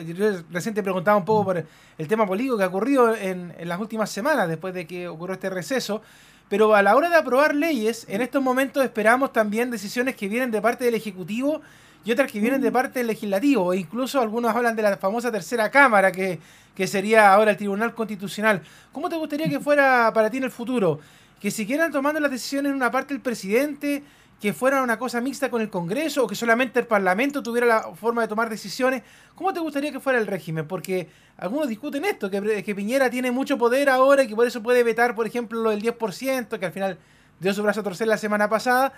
recién 0.51 0.75
te 0.75 0.83
preguntaba 0.83 1.17
un 1.17 1.25
poco 1.25 1.45
por 1.45 1.67
el 1.99 2.09
tema 2.09 2.27
político 2.27 2.57
que 2.57 2.65
ha 2.65 2.69
ocurrido 2.69 3.15
en, 3.15 3.53
las 3.65 3.79
últimas 3.79 4.09
semanas, 4.09 4.49
después 4.49 4.73
de 4.73 4.87
que 4.87 5.09
ocurrió 5.09 5.35
este 5.35 5.51
receso. 5.51 6.01
Pero 6.49 6.75
a 6.75 6.83
la 6.83 6.95
hora 6.97 7.11
de 7.11 7.17
aprobar 7.17 7.55
leyes, 7.55 8.07
en 8.09 8.23
estos 8.23 8.43
momentos 8.43 8.85
esperamos 8.85 9.33
también 9.33 9.71
decisiones 9.71 10.15
que 10.15 10.29
vienen 10.29 10.51
de 10.51 10.62
parte 10.62 10.85
del 10.85 10.95
Ejecutivo 10.95 11.61
y 12.05 12.12
otras 12.12 12.31
que 12.31 12.39
vienen 12.39 12.61
de 12.61 12.71
parte 12.71 13.01
del 13.01 13.09
Legislativo. 13.09 13.73
E 13.73 13.79
incluso 13.79 14.21
algunos 14.21 14.55
hablan 14.55 14.77
de 14.77 14.83
la 14.83 14.97
famosa 14.97 15.33
tercera 15.33 15.71
Cámara, 15.71 16.12
que, 16.12 16.39
que 16.75 16.87
sería 16.87 17.33
ahora 17.33 17.51
el 17.51 17.57
Tribunal 17.57 17.95
Constitucional. 17.95 18.62
¿Cómo 18.93 19.09
te 19.09 19.17
gustaría 19.17 19.49
que 19.49 19.61
fuera 19.61 20.12
para 20.15 20.31
ti 20.31 20.39
en 20.39 20.45
el 20.45 20.51
futuro? 20.51 21.01
Que 21.41 21.51
siguieran 21.51 21.91
tomando 21.91 22.21
las 22.21 22.31
decisiones 22.31 22.71
en 22.71 22.77
una 22.77 22.91
parte 22.91 23.12
el 23.12 23.21
presidente 23.21 24.05
que 24.40 24.53
fuera 24.53 24.83
una 24.83 24.99
cosa 24.99 25.20
mixta 25.20 25.51
con 25.51 25.62
el 25.62 25.70
Congreso 25.70 26.25
o 26.25 26.27
que 26.27 26.35
solamente 26.35 26.79
el 26.79 26.87
Parlamento 26.87 27.42
tuviera 27.42 27.66
la 27.66 27.94
forma 27.94 28.22
de 28.22 28.29
tomar 28.29 28.51
decisiones. 28.51 29.03
¿Cómo 29.35 29.53
te 29.53 29.61
gustaría 29.61 29.92
que 29.92 30.01
fuera 30.01 30.18
el 30.18 30.27
régimen? 30.27 30.68
Porque 30.68 31.09
algunos 31.38 31.68
discuten 31.68 32.05
esto, 32.05 32.31
que, 32.31 32.62
que 32.62 32.75
Piñera 32.75 33.09
tiene 33.09 33.31
mucho 33.31 33.57
poder 33.57 33.88
ahora 33.88 34.25
y 34.25 34.29
que 34.29 34.37
por 34.37 34.46
eso 34.46 34.62
puede 34.62 34.83
vetar, 34.83 35.14
por 35.14 35.27
ejemplo, 35.27 35.62
lo 35.62 35.70
del 35.70 35.83
10%, 35.83 36.59
que 36.59 36.66
al 36.66 36.72
final 36.72 36.99
dio 37.40 37.55
su 37.55 37.62
brazo 37.62 37.81
a 37.81 37.83
torcer 37.83 38.09
la 38.09 38.18
semana 38.18 38.49
pasada. 38.49 38.92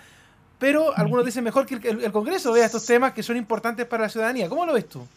Pero 0.59 0.95
algunos 0.97 1.25
dicen 1.25 1.45
mejor 1.45 1.65
que 1.65 1.75
el 1.87 2.11
Congreso 2.11 2.51
vea 2.51 2.65
estos 2.65 2.85
temas 2.85 3.13
que 3.13 3.23
son 3.23 3.37
importantes 3.37 3.85
para 3.85 4.03
la 4.03 4.09
ciudadanía. 4.09 4.49
¿Cómo 4.49 4.65
lo 4.65 4.73
ves 4.73 4.89
tú? 4.89 5.07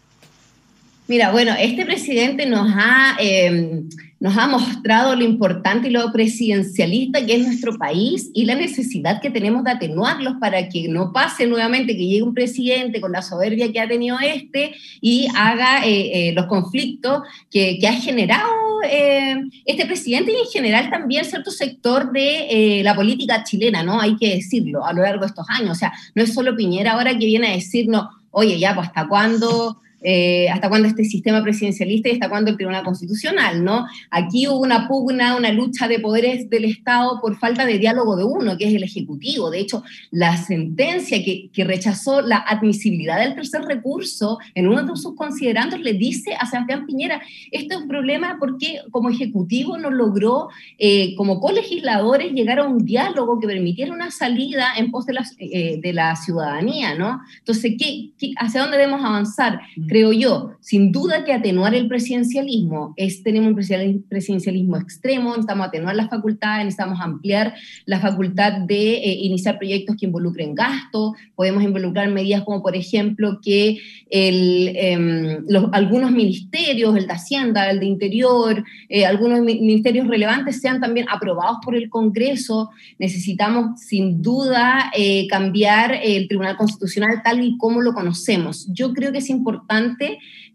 Mira, 1.12 1.30
bueno, 1.30 1.52
este 1.58 1.84
presidente 1.84 2.46
nos 2.46 2.72
ha, 2.74 3.16
em, 3.18 3.86
nos 4.18 4.34
ha 4.38 4.46
mostrado 4.46 5.14
lo 5.14 5.22
importante 5.22 5.88
y 5.88 5.90
lo 5.90 6.10
presidencialista 6.10 7.26
que 7.26 7.34
es 7.34 7.46
nuestro 7.46 7.76
país 7.76 8.30
y 8.32 8.46
la 8.46 8.54
necesidad 8.54 9.20
que 9.20 9.28
tenemos 9.28 9.62
de 9.62 9.72
atenuarlos 9.72 10.36
para 10.40 10.70
que 10.70 10.88
no 10.88 11.12
pase 11.12 11.46
nuevamente 11.46 11.94
que 11.94 12.06
llegue 12.06 12.22
un 12.22 12.32
presidente 12.32 12.98
con 12.98 13.12
la 13.12 13.20
soberbia 13.20 13.70
que 13.70 13.78
ha 13.78 13.86
tenido 13.86 14.16
este 14.20 14.72
y 15.02 15.28
haga 15.36 15.86
eh, 15.86 16.30
eh, 16.30 16.32
los 16.32 16.46
conflictos 16.46 17.24
que, 17.50 17.78
ha 17.86 17.92
generado 17.92 18.48
em, 18.88 19.50
este 19.66 19.84
presidente 19.84 20.32
y 20.32 20.36
en 20.36 20.50
general 20.50 20.88
también 20.88 21.26
cierto 21.26 21.50
sector 21.50 22.10
de 22.10 22.78
eh, 22.78 22.82
la 22.82 22.94
política 22.94 23.44
chilena, 23.44 23.82
¿no? 23.82 24.00
Hay 24.00 24.16
que 24.16 24.36
decirlo 24.36 24.86
a 24.86 24.94
lo 24.94 25.02
largo 25.02 25.20
de 25.20 25.26
estos 25.26 25.44
años. 25.50 25.72
O 25.72 25.74
sea, 25.74 25.92
no 26.14 26.22
es 26.22 26.32
solo 26.32 26.56
Piñera 26.56 26.92
ahora 26.92 27.18
que 27.18 27.26
viene 27.26 27.48
a 27.48 27.52
decirnos, 27.52 28.06
oye, 28.30 28.58
ya, 28.58 28.74
pues 28.74 28.86
hasta 28.86 29.06
cuándo 29.06 29.82
eh, 30.04 30.48
hasta 30.50 30.68
cuándo 30.68 30.88
este 30.88 31.04
sistema 31.04 31.42
presidencialista 31.42 32.08
y 32.08 32.12
hasta 32.12 32.28
cuándo 32.28 32.50
el 32.50 32.56
Tribunal 32.56 32.84
Constitucional, 32.84 33.64
¿no? 33.64 33.86
Aquí 34.10 34.48
hubo 34.48 34.60
una 34.60 34.88
pugna, 34.88 35.36
una 35.36 35.52
lucha 35.52 35.88
de 35.88 36.00
poderes 36.00 36.50
del 36.50 36.64
Estado 36.64 37.20
por 37.20 37.38
falta 37.38 37.64
de 37.66 37.78
diálogo 37.78 38.16
de 38.16 38.24
uno, 38.24 38.56
que 38.56 38.68
es 38.68 38.74
el 38.74 38.82
Ejecutivo. 38.82 39.50
De 39.50 39.60
hecho, 39.60 39.82
la 40.10 40.36
sentencia 40.36 41.22
que, 41.22 41.50
rechazó 41.62 42.22
la 42.22 42.38
admisibilidad 42.38 43.20
del 43.20 43.36
tercer 43.36 43.62
recurso 43.62 44.38
en 44.54 44.66
uno 44.66 44.82
de 44.82 44.96
sus 44.96 45.14
considerandos 45.14 45.78
le 45.78 45.92
dice 45.92 46.34
a 46.34 46.44
Sebastián 46.46 46.86
Piñera, 46.86 47.22
esto 47.52 47.76
es 47.76 47.82
un 47.82 47.88
problema 47.88 48.36
porque 48.40 48.80
como 48.90 49.10
Ejecutivo 49.10 49.78
no 49.78 49.90
logró, 49.90 50.48
eh, 50.78 51.14
como 51.14 51.40
colegisladores, 51.40 52.32
llegar 52.32 52.58
a 52.58 52.64
un 52.64 52.84
diálogo 52.84 53.38
que 53.38 53.46
permitiera 53.46 53.92
una 53.92 54.10
salida 54.10 54.72
en 54.76 54.90
pos 54.90 55.06
de 55.06 55.12
la, 55.12 55.24
eh, 55.38 55.80
la 55.92 56.16
ciudadanía, 56.16 56.94
¿no? 56.94 57.20
Entonces, 57.38 57.74
¿qué, 57.78 58.10
hacia 58.38 58.62
dónde 58.62 58.78
debemos 58.78 59.04
avanzar? 59.04 59.60
Creo 59.92 60.10
yo. 60.14 60.52
Sin 60.60 60.90
duda 60.90 61.22
que 61.22 61.34
atenuar 61.34 61.74
el 61.74 61.86
presidencialismo 61.86 62.94
es, 62.96 63.22
tenemos 63.22 63.50
un 63.50 63.56
presidencialismo 64.08 64.78
extremo, 64.78 65.30
necesitamos 65.30 65.66
atenuar 65.66 65.94
las 65.96 66.08
facultades, 66.08 66.64
necesitamos 66.64 66.98
ampliar 66.98 67.52
la 67.84 68.00
facultad 68.00 68.52
de 68.62 68.94
eh, 68.94 69.18
iniciar 69.20 69.58
proyectos 69.58 69.96
que 69.96 70.06
involucren 70.06 70.54
gasto, 70.54 71.14
podemos 71.34 71.62
involucrar 71.62 72.08
medidas 72.08 72.42
como, 72.42 72.62
por 72.62 72.74
ejemplo, 72.74 73.38
que 73.42 73.80
em, 74.08 75.44
algunos 75.72 76.10
ministerios, 76.10 76.96
el 76.96 77.06
de 77.06 77.12
Hacienda, 77.12 77.68
el 77.68 77.78
de 77.78 77.86
Interior, 77.86 78.64
eh, 78.88 79.04
algunos 79.04 79.40
ministerios 79.40 80.08
relevantes 80.08 80.58
sean 80.62 80.80
también 80.80 81.06
aprobados 81.10 81.58
por 81.62 81.76
el 81.76 81.90
Congreso. 81.90 82.70
Necesitamos, 82.98 83.82
sin 83.82 84.22
duda, 84.22 84.90
eh, 84.96 85.26
cambiar 85.28 85.98
el 86.02 86.28
Tribunal 86.28 86.56
Constitucional 86.56 87.20
tal 87.22 87.44
y 87.44 87.58
como 87.58 87.82
lo 87.82 87.92
conocemos. 87.92 88.66
Yo 88.72 88.94
creo 88.94 89.12
que 89.12 89.18
es 89.18 89.28
importante 89.28 89.81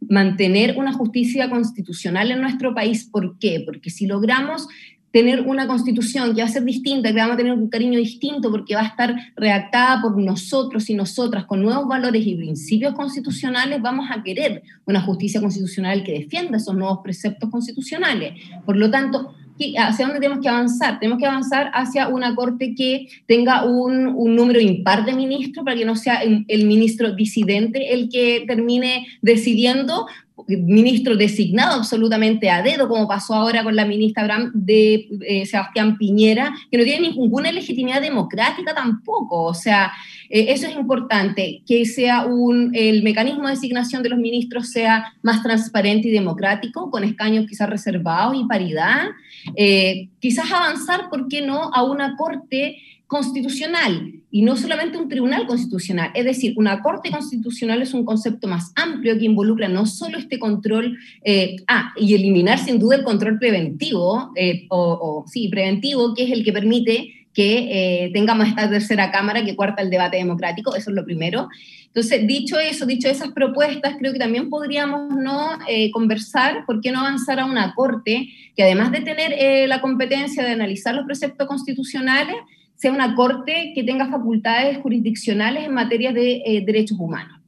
mantener 0.07 0.75
una 0.77 0.93
justicia 0.93 1.49
constitucional 1.49 2.31
en 2.31 2.41
nuestro 2.41 2.73
país. 2.73 3.05
¿Por 3.05 3.37
qué? 3.39 3.63
Porque 3.65 3.89
si 3.89 4.05
logramos 4.05 4.67
tener 5.11 5.41
una 5.41 5.67
constitución 5.67 6.35
que 6.35 6.41
va 6.41 6.47
a 6.47 6.51
ser 6.51 6.63
distinta, 6.63 7.09
que 7.09 7.15
vamos 7.15 7.35
a 7.35 7.37
tener 7.37 7.53
un 7.53 7.69
cariño 7.69 7.97
distinto 7.97 8.51
porque 8.51 8.75
va 8.75 8.81
a 8.81 8.87
estar 8.87 9.15
redactada 9.35 10.01
por 10.01 10.17
nosotros 10.17 10.89
y 10.89 10.95
nosotras 10.95 11.45
con 11.45 11.63
nuevos 11.63 11.87
valores 11.87 12.25
y 12.25 12.35
principios 12.35 12.93
constitucionales, 12.93 13.81
vamos 13.81 14.09
a 14.11 14.21
querer 14.21 14.63
una 14.85 15.01
justicia 15.01 15.41
constitucional 15.41 16.03
que 16.03 16.19
defienda 16.19 16.57
esos 16.57 16.75
nuevos 16.75 16.99
preceptos 17.03 17.49
constitucionales. 17.49 18.33
Por 18.65 18.77
lo 18.77 18.91
tanto, 18.91 19.33
¿hacia 19.77 20.05
dónde 20.05 20.19
tenemos 20.19 20.41
que 20.41 20.49
avanzar? 20.49 20.99
Tenemos 20.99 21.19
que 21.19 21.25
avanzar 21.25 21.71
hacia 21.73 22.07
una 22.07 22.35
corte 22.35 22.75
que 22.75 23.07
tenga 23.25 23.63
un, 23.65 24.15
número 24.35 24.59
impar 24.59 25.05
de 25.05 25.13
ministros 25.13 25.63
para 25.65 25.77
que 25.77 25.85
no 25.85 25.95
sea 25.95 26.21
el 26.21 26.65
ministro 26.65 27.13
disidente 27.13 27.93
el 27.93 28.09
que 28.09 28.43
termine 28.47 29.07
decidiendo, 29.21 30.07
ministro 30.47 31.15
designado 31.15 31.75
absolutamente 31.75 32.49
a 32.49 32.61
dedo, 32.61 32.87
como 32.87 33.07
pasó 33.07 33.33
ahora 33.33 33.63
con 33.63 33.75
la 33.75 33.85
ministra 33.85 34.23
Abraham 34.23 34.51
de 34.53 35.09
eh, 35.21 35.45
Sebastián 35.45 35.97
Piñera, 35.97 36.53
que 36.71 36.77
no 36.77 36.83
tiene 36.83 37.09
ninguna 37.09 37.51
legitimidad 37.51 38.01
democrática 38.01 38.73
tampoco. 38.73 39.43
O 39.43 39.53
sea, 39.53 39.91
eh, 40.29 40.47
eso 40.49 40.67
es 40.67 40.75
importante, 40.75 41.63
que 41.65 41.85
sea 41.85 42.25
un, 42.25 42.71
el 42.73 43.03
mecanismo 43.03 43.43
de 43.47 43.55
designación 43.55 44.03
de 44.03 44.09
los 44.09 44.19
ministros 44.19 44.69
sea 44.69 45.13
más 45.23 45.41
transparente 45.41 46.09
y 46.09 46.11
democrático, 46.11 46.91
con 46.91 47.03
escaños 47.03 47.45
quizás 47.47 47.69
reservados 47.69 48.35
y 48.37 48.45
paridad. 48.45 49.07
Eh, 49.55 50.09
quizás 50.19 50.51
avanzar, 50.51 51.09
¿por 51.09 51.27
qué 51.27 51.41
no?, 51.41 51.71
a 51.73 51.83
una 51.83 52.15
corte 52.15 52.77
constitucional 53.07 54.13
y 54.29 54.41
no 54.41 54.57
solamente 54.57 54.97
un 54.97 55.07
tribunal 55.07 55.47
constitucional. 55.47 56.11
Es 56.13 56.25
decir, 56.25 56.53
una 56.57 56.81
corte 56.81 57.09
constitucional 57.09 57.81
es 57.81 57.93
un 57.93 58.03
concepto 58.03 58.47
más 58.47 58.73
amplio 58.75 59.17
que 59.17 59.25
involucra 59.25 59.69
no 59.69 59.85
solo 59.85 60.17
este 60.17 60.37
control, 60.37 60.97
eh, 61.23 61.55
ah, 61.67 61.93
y 61.95 62.13
eliminar 62.13 62.59
sin 62.59 62.79
duda 62.79 62.97
el 62.97 63.03
control 63.03 63.39
preventivo, 63.39 64.31
eh, 64.35 64.65
o, 64.69 65.23
sí, 65.27 65.47
preventivo, 65.47 66.13
que 66.13 66.25
es 66.25 66.31
el 66.31 66.43
que 66.43 66.51
permite 66.51 67.13
que 67.33 68.05
eh, 68.05 68.11
tengamos 68.13 68.47
esta 68.47 68.69
tercera 68.69 69.11
cámara 69.11 69.45
que 69.45 69.55
cuarta 69.55 69.81
el 69.81 69.91
debate 69.91 70.17
democrático, 70.17 70.75
eso 70.75 70.89
es 70.89 70.95
lo 70.95 71.05
primero. 71.05 71.47
Entonces, 71.85 72.27
dicho 72.27 72.59
eso, 72.59 72.85
dicho 72.85 73.07
esas 73.07 73.29
propuestas, 73.29 73.95
creo 73.97 74.11
que 74.11 74.19
también 74.19 74.49
podríamos 74.49 75.15
no 75.15 75.57
conversar, 75.93 76.65
¿por 76.65 76.81
qué 76.81 76.91
no 76.91 76.99
avanzar 76.99 77.39
a 77.39 77.45
una 77.45 77.73
corte 77.75 78.29
que 78.55 78.63
además 78.63 78.91
de 78.91 79.01
tener 79.01 79.69
la 79.69 79.81
competencia 79.81 80.43
de 80.43 80.51
analizar 80.51 80.93
los 80.93 81.05
preceptos 81.05 81.47
constitucionales, 81.47 82.35
sea 82.77 82.91
una 82.91 83.15
corte 83.15 83.73
que 83.75 83.83
tenga 83.83 84.07
facultades 84.07 84.77
jurisdiccionales 84.77 85.65
en 85.65 85.73
materia 85.73 86.13
de 86.13 86.43
eh, 86.45 86.63
derechos 86.65 86.97
humanos. 86.99 87.39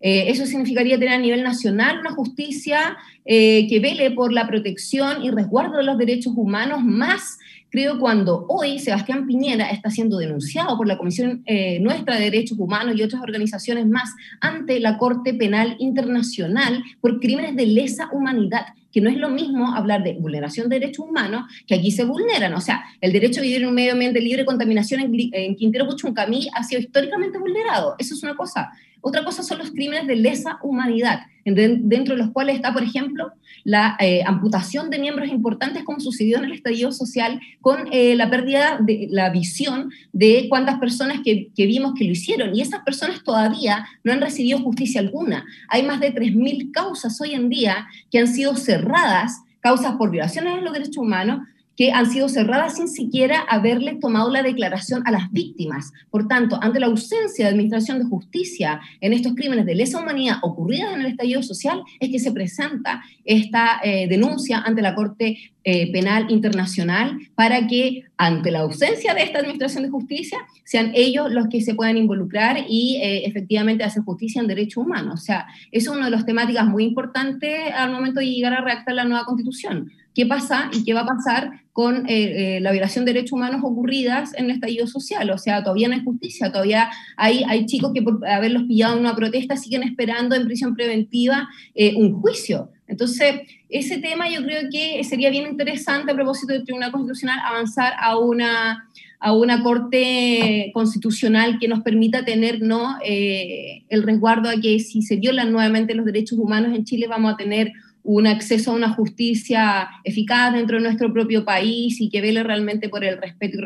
Eh, 0.00 0.24
eso 0.28 0.44
significaría 0.44 0.98
tener 0.98 1.14
a 1.14 1.18
nivel 1.18 1.44
nacional 1.44 2.00
una 2.00 2.10
justicia 2.10 2.96
eh, 3.24 3.68
que 3.68 3.78
vele 3.78 4.10
por 4.10 4.32
la 4.32 4.48
protección 4.48 5.22
y 5.24 5.30
resguardo 5.30 5.76
de 5.76 5.84
los 5.84 5.96
derechos 5.96 6.32
humanos, 6.36 6.82
más 6.82 7.38
creo 7.70 8.00
cuando 8.00 8.44
hoy 8.48 8.80
Sebastián 8.80 9.26
Piñera 9.26 9.70
está 9.70 9.90
siendo 9.90 10.18
denunciado 10.18 10.76
por 10.76 10.88
la 10.88 10.98
Comisión 10.98 11.42
Nuestra 11.80 12.16
de 12.16 12.24
Derechos 12.24 12.58
Humanos 12.58 12.96
y 12.96 13.02
otras 13.02 13.22
organizaciones 13.22 13.86
más 13.86 14.10
ante 14.40 14.78
la 14.78 14.98
Corte 14.98 15.32
Penal 15.32 15.76
Internacional 15.78 16.82
por 17.00 17.18
crímenes 17.18 17.56
de 17.56 17.66
lesa 17.66 18.10
humanidad 18.12 18.66
que 18.92 19.00
no 19.00 19.10
es 19.10 19.16
lo 19.16 19.28
mismo 19.30 19.74
hablar 19.74 20.02
de 20.02 20.14
vulneración 20.14 20.68
de 20.68 20.78
derechos 20.78 21.06
humanos, 21.06 21.50
que 21.66 21.74
aquí 21.74 21.90
se 21.90 22.04
vulneran. 22.04 22.52
O 22.54 22.60
sea, 22.60 22.84
el 23.00 23.12
derecho 23.12 23.40
a 23.40 23.42
vivir 23.42 23.62
en 23.62 23.68
un 23.68 23.74
medio 23.74 23.92
ambiente 23.92 24.20
libre 24.20 24.42
de 24.42 24.46
contaminación 24.46 25.00
en, 25.00 25.56
Quintero 25.56 25.86
Puchuncamí 25.86 26.48
ha 26.54 26.62
sido 26.62 26.80
históricamente 26.80 27.38
vulnerado. 27.38 27.96
Eso 27.98 28.14
es 28.14 28.22
una 28.22 28.34
cosa. 28.34 28.70
Otra 29.02 29.24
cosa 29.24 29.42
son 29.42 29.58
los 29.58 29.72
crímenes 29.72 30.06
de 30.06 30.16
lesa 30.16 30.58
humanidad, 30.62 31.20
dentro 31.44 32.14
de 32.14 32.22
los 32.22 32.30
cuales 32.30 32.54
está, 32.54 32.72
por 32.72 32.84
ejemplo, 32.84 33.32
la 33.64 33.96
eh, 33.98 34.22
amputación 34.24 34.90
de 34.90 35.00
miembros 35.00 35.28
importantes, 35.28 35.82
como 35.82 35.98
sucedió 35.98 36.38
en 36.38 36.44
el 36.44 36.52
estallido 36.52 36.92
social, 36.92 37.40
con 37.60 37.88
eh, 37.92 38.14
la 38.14 38.30
pérdida 38.30 38.78
de 38.80 39.08
la 39.10 39.30
visión 39.30 39.90
de 40.12 40.46
cuántas 40.48 40.78
personas 40.78 41.20
que, 41.24 41.48
que, 41.54 41.66
vimos 41.66 41.94
que 41.94 42.04
lo 42.04 42.12
hicieron. 42.12 42.54
Y 42.54 42.60
esas 42.60 42.82
personas 42.84 43.24
todavía 43.24 43.84
no 44.04 44.12
han 44.12 44.20
recibido 44.20 44.60
justicia 44.60 45.00
alguna. 45.00 45.44
Hay 45.68 45.82
más 45.82 45.98
de 46.00 46.14
3.000 46.14 46.70
causas 46.70 47.20
hoy 47.20 47.34
en 47.34 47.48
día 47.48 47.88
que 48.10 48.20
han 48.20 48.28
sido 48.28 48.54
cerradas, 48.54 49.42
causas 49.60 49.96
por 49.96 50.10
violaciones 50.10 50.54
de 50.54 50.62
los 50.62 50.72
derechos 50.72 50.98
humanos, 50.98 51.40
que 51.76 51.92
han 51.92 52.10
sido 52.10 52.28
cerradas 52.28 52.76
sin 52.76 52.88
siquiera 52.88 53.40
haberle 53.48 53.96
tomado 53.96 54.30
la 54.30 54.42
declaración 54.42 55.02
a 55.06 55.10
las 55.10 55.30
víctimas. 55.32 55.92
Por 56.10 56.28
tanto, 56.28 56.58
ante 56.62 56.80
la 56.80 56.86
ausencia 56.86 57.44
de 57.44 57.50
administración 57.50 57.98
de 57.98 58.04
justicia 58.04 58.80
en 59.00 59.12
estos 59.12 59.34
crímenes 59.34 59.66
de 59.66 59.74
lesa 59.74 60.00
humanidad 60.00 60.36
ocurridos 60.42 60.92
en 60.92 61.00
el 61.00 61.06
estallido 61.06 61.42
social, 61.42 61.82
es 62.00 62.10
que 62.10 62.18
se 62.18 62.32
presenta 62.32 63.02
esta 63.24 63.80
eh, 63.82 64.06
denuncia 64.08 64.58
ante 64.58 64.82
la 64.82 64.94
Corte 64.94 65.38
eh, 65.64 65.92
Penal 65.92 66.26
Internacional 66.30 67.18
para 67.34 67.66
que, 67.66 68.04
ante 68.16 68.50
la 68.50 68.60
ausencia 68.60 69.14
de 69.14 69.22
esta 69.22 69.38
administración 69.38 69.84
de 69.84 69.90
justicia, 69.90 70.38
sean 70.64 70.92
ellos 70.94 71.30
los 71.30 71.48
que 71.48 71.60
se 71.60 71.74
puedan 71.74 71.96
involucrar 71.96 72.64
y 72.68 72.96
eh, 73.02 73.26
efectivamente 73.26 73.84
hacer 73.84 74.02
justicia 74.02 74.40
en 74.40 74.48
derechos 74.48 74.84
humanos. 74.84 75.14
O 75.14 75.24
sea, 75.24 75.46
eso 75.70 75.92
es 75.92 75.96
una 75.96 76.06
de 76.06 76.10
las 76.10 76.26
temáticas 76.26 76.66
muy 76.66 76.84
importantes 76.84 77.60
al 77.74 77.92
momento 77.92 78.20
de 78.20 78.26
llegar 78.26 78.54
a 78.54 78.60
redactar 78.60 78.94
la 78.94 79.04
nueva 79.04 79.24
constitución 79.24 79.90
qué 80.14 80.26
pasa 80.26 80.70
y 80.72 80.84
qué 80.84 80.94
va 80.94 81.00
a 81.00 81.06
pasar 81.06 81.62
con 81.72 82.06
eh, 82.08 82.56
eh, 82.56 82.60
la 82.60 82.70
violación 82.70 83.04
de 83.04 83.14
derechos 83.14 83.32
humanos 83.32 83.62
ocurridas 83.64 84.34
en 84.34 84.46
el 84.46 84.50
estallido 84.52 84.86
social. 84.86 85.30
O 85.30 85.38
sea, 85.38 85.62
todavía 85.62 85.88
no 85.88 85.94
hay 85.94 86.04
justicia, 86.04 86.52
todavía 86.52 86.90
hay, 87.16 87.44
hay 87.48 87.64
chicos 87.66 87.92
que 87.94 88.02
por 88.02 88.26
haberlos 88.28 88.64
pillado 88.64 88.94
en 88.94 89.00
una 89.00 89.16
protesta 89.16 89.56
siguen 89.56 89.82
esperando 89.82 90.36
en 90.36 90.44
prisión 90.44 90.74
preventiva 90.74 91.48
eh, 91.74 91.94
un 91.96 92.20
juicio. 92.20 92.70
Entonces, 92.86 93.40
ese 93.70 93.98
tema 93.98 94.28
yo 94.28 94.42
creo 94.42 94.68
que 94.70 95.02
sería 95.04 95.30
bien 95.30 95.46
interesante 95.46 96.12
a 96.12 96.14
propósito 96.14 96.52
del 96.52 96.64
Tribunal 96.64 96.92
Constitucional 96.92 97.38
avanzar 97.42 97.94
a 97.98 98.18
una, 98.18 98.86
a 99.18 99.32
una 99.34 99.62
corte 99.62 100.70
constitucional 100.74 101.58
que 101.58 101.68
nos 101.68 101.80
permita 101.80 102.22
tener 102.22 102.60
¿no? 102.60 102.98
el 103.02 104.02
resguardo 104.02 104.50
a 104.50 104.60
que 104.60 104.78
si 104.78 105.00
se 105.00 105.16
violan 105.16 105.52
nuevamente 105.52 105.94
los 105.94 106.04
derechos 106.04 106.38
humanos 106.38 106.76
en 106.76 106.84
Chile 106.84 107.06
vamos 107.08 107.32
a 107.32 107.36
tener 107.38 107.72
un 108.04 108.26
acceso 108.26 108.72
a 108.72 108.74
una 108.74 108.92
justicia 108.92 109.88
eficaz 110.04 110.52
dentro 110.52 110.76
de 110.76 110.82
nuestro 110.82 111.12
propio 111.12 111.44
país 111.44 112.00
y 112.00 112.08
que 112.08 112.20
vele 112.20 112.42
realmente 112.42 112.88
por 112.88 113.04
el 113.04 113.20
respeto 113.20 113.58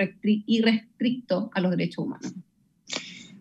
irrestricto 0.46 1.50
a 1.54 1.60
los 1.60 1.70
derechos 1.70 2.04
humanos. 2.04 2.34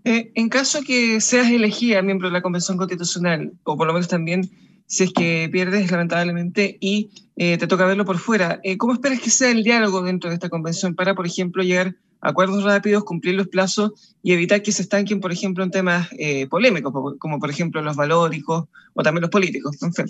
Eh, 0.05 0.31
en 0.35 0.49
caso 0.49 0.83
que 0.83 1.19
seas 1.19 1.49
elegida 1.49 2.01
miembro 2.03 2.27
de 2.29 2.33
la 2.33 2.41
Convención 2.41 2.77
Constitucional, 2.77 3.53
o 3.63 3.75
por 3.75 3.87
lo 3.87 3.93
menos 3.93 4.07
también 4.07 4.49
si 4.85 5.03
es 5.03 5.11
que 5.11 5.49
pierdes 5.51 5.89
lamentablemente 5.89 6.77
y 6.79 7.09
eh, 7.37 7.57
te 7.57 7.65
toca 7.65 7.87
verlo 7.87 8.05
por 8.05 8.19
fuera, 8.19 8.59
eh, 8.63 8.77
¿cómo 8.77 8.93
esperas 8.93 9.19
que 9.19 9.31
sea 9.31 9.49
el 9.49 9.63
diálogo 9.63 10.03
dentro 10.03 10.29
de 10.29 10.35
esta 10.35 10.47
convención 10.47 10.93
para, 10.93 11.15
por 11.15 11.25
ejemplo, 11.25 11.63
llegar 11.63 11.95
a 12.21 12.29
acuerdos 12.29 12.63
rápidos, 12.63 13.03
cumplir 13.03 13.33
los 13.33 13.47
plazos 13.47 14.15
y 14.21 14.33
evitar 14.33 14.61
que 14.61 14.71
se 14.71 14.83
estanquen, 14.83 15.19
por 15.19 15.31
ejemplo, 15.31 15.63
en 15.63 15.71
temas 15.71 16.07
polémicos, 16.51 16.93
como 17.17 17.39
por 17.39 17.49
ejemplo 17.49 17.81
los 17.81 17.95
valóricos 17.95 18.65
o 18.93 19.03
también 19.03 19.23
los 19.23 19.31
políticos? 19.31 19.81
En 19.81 19.91
fin. 19.91 20.05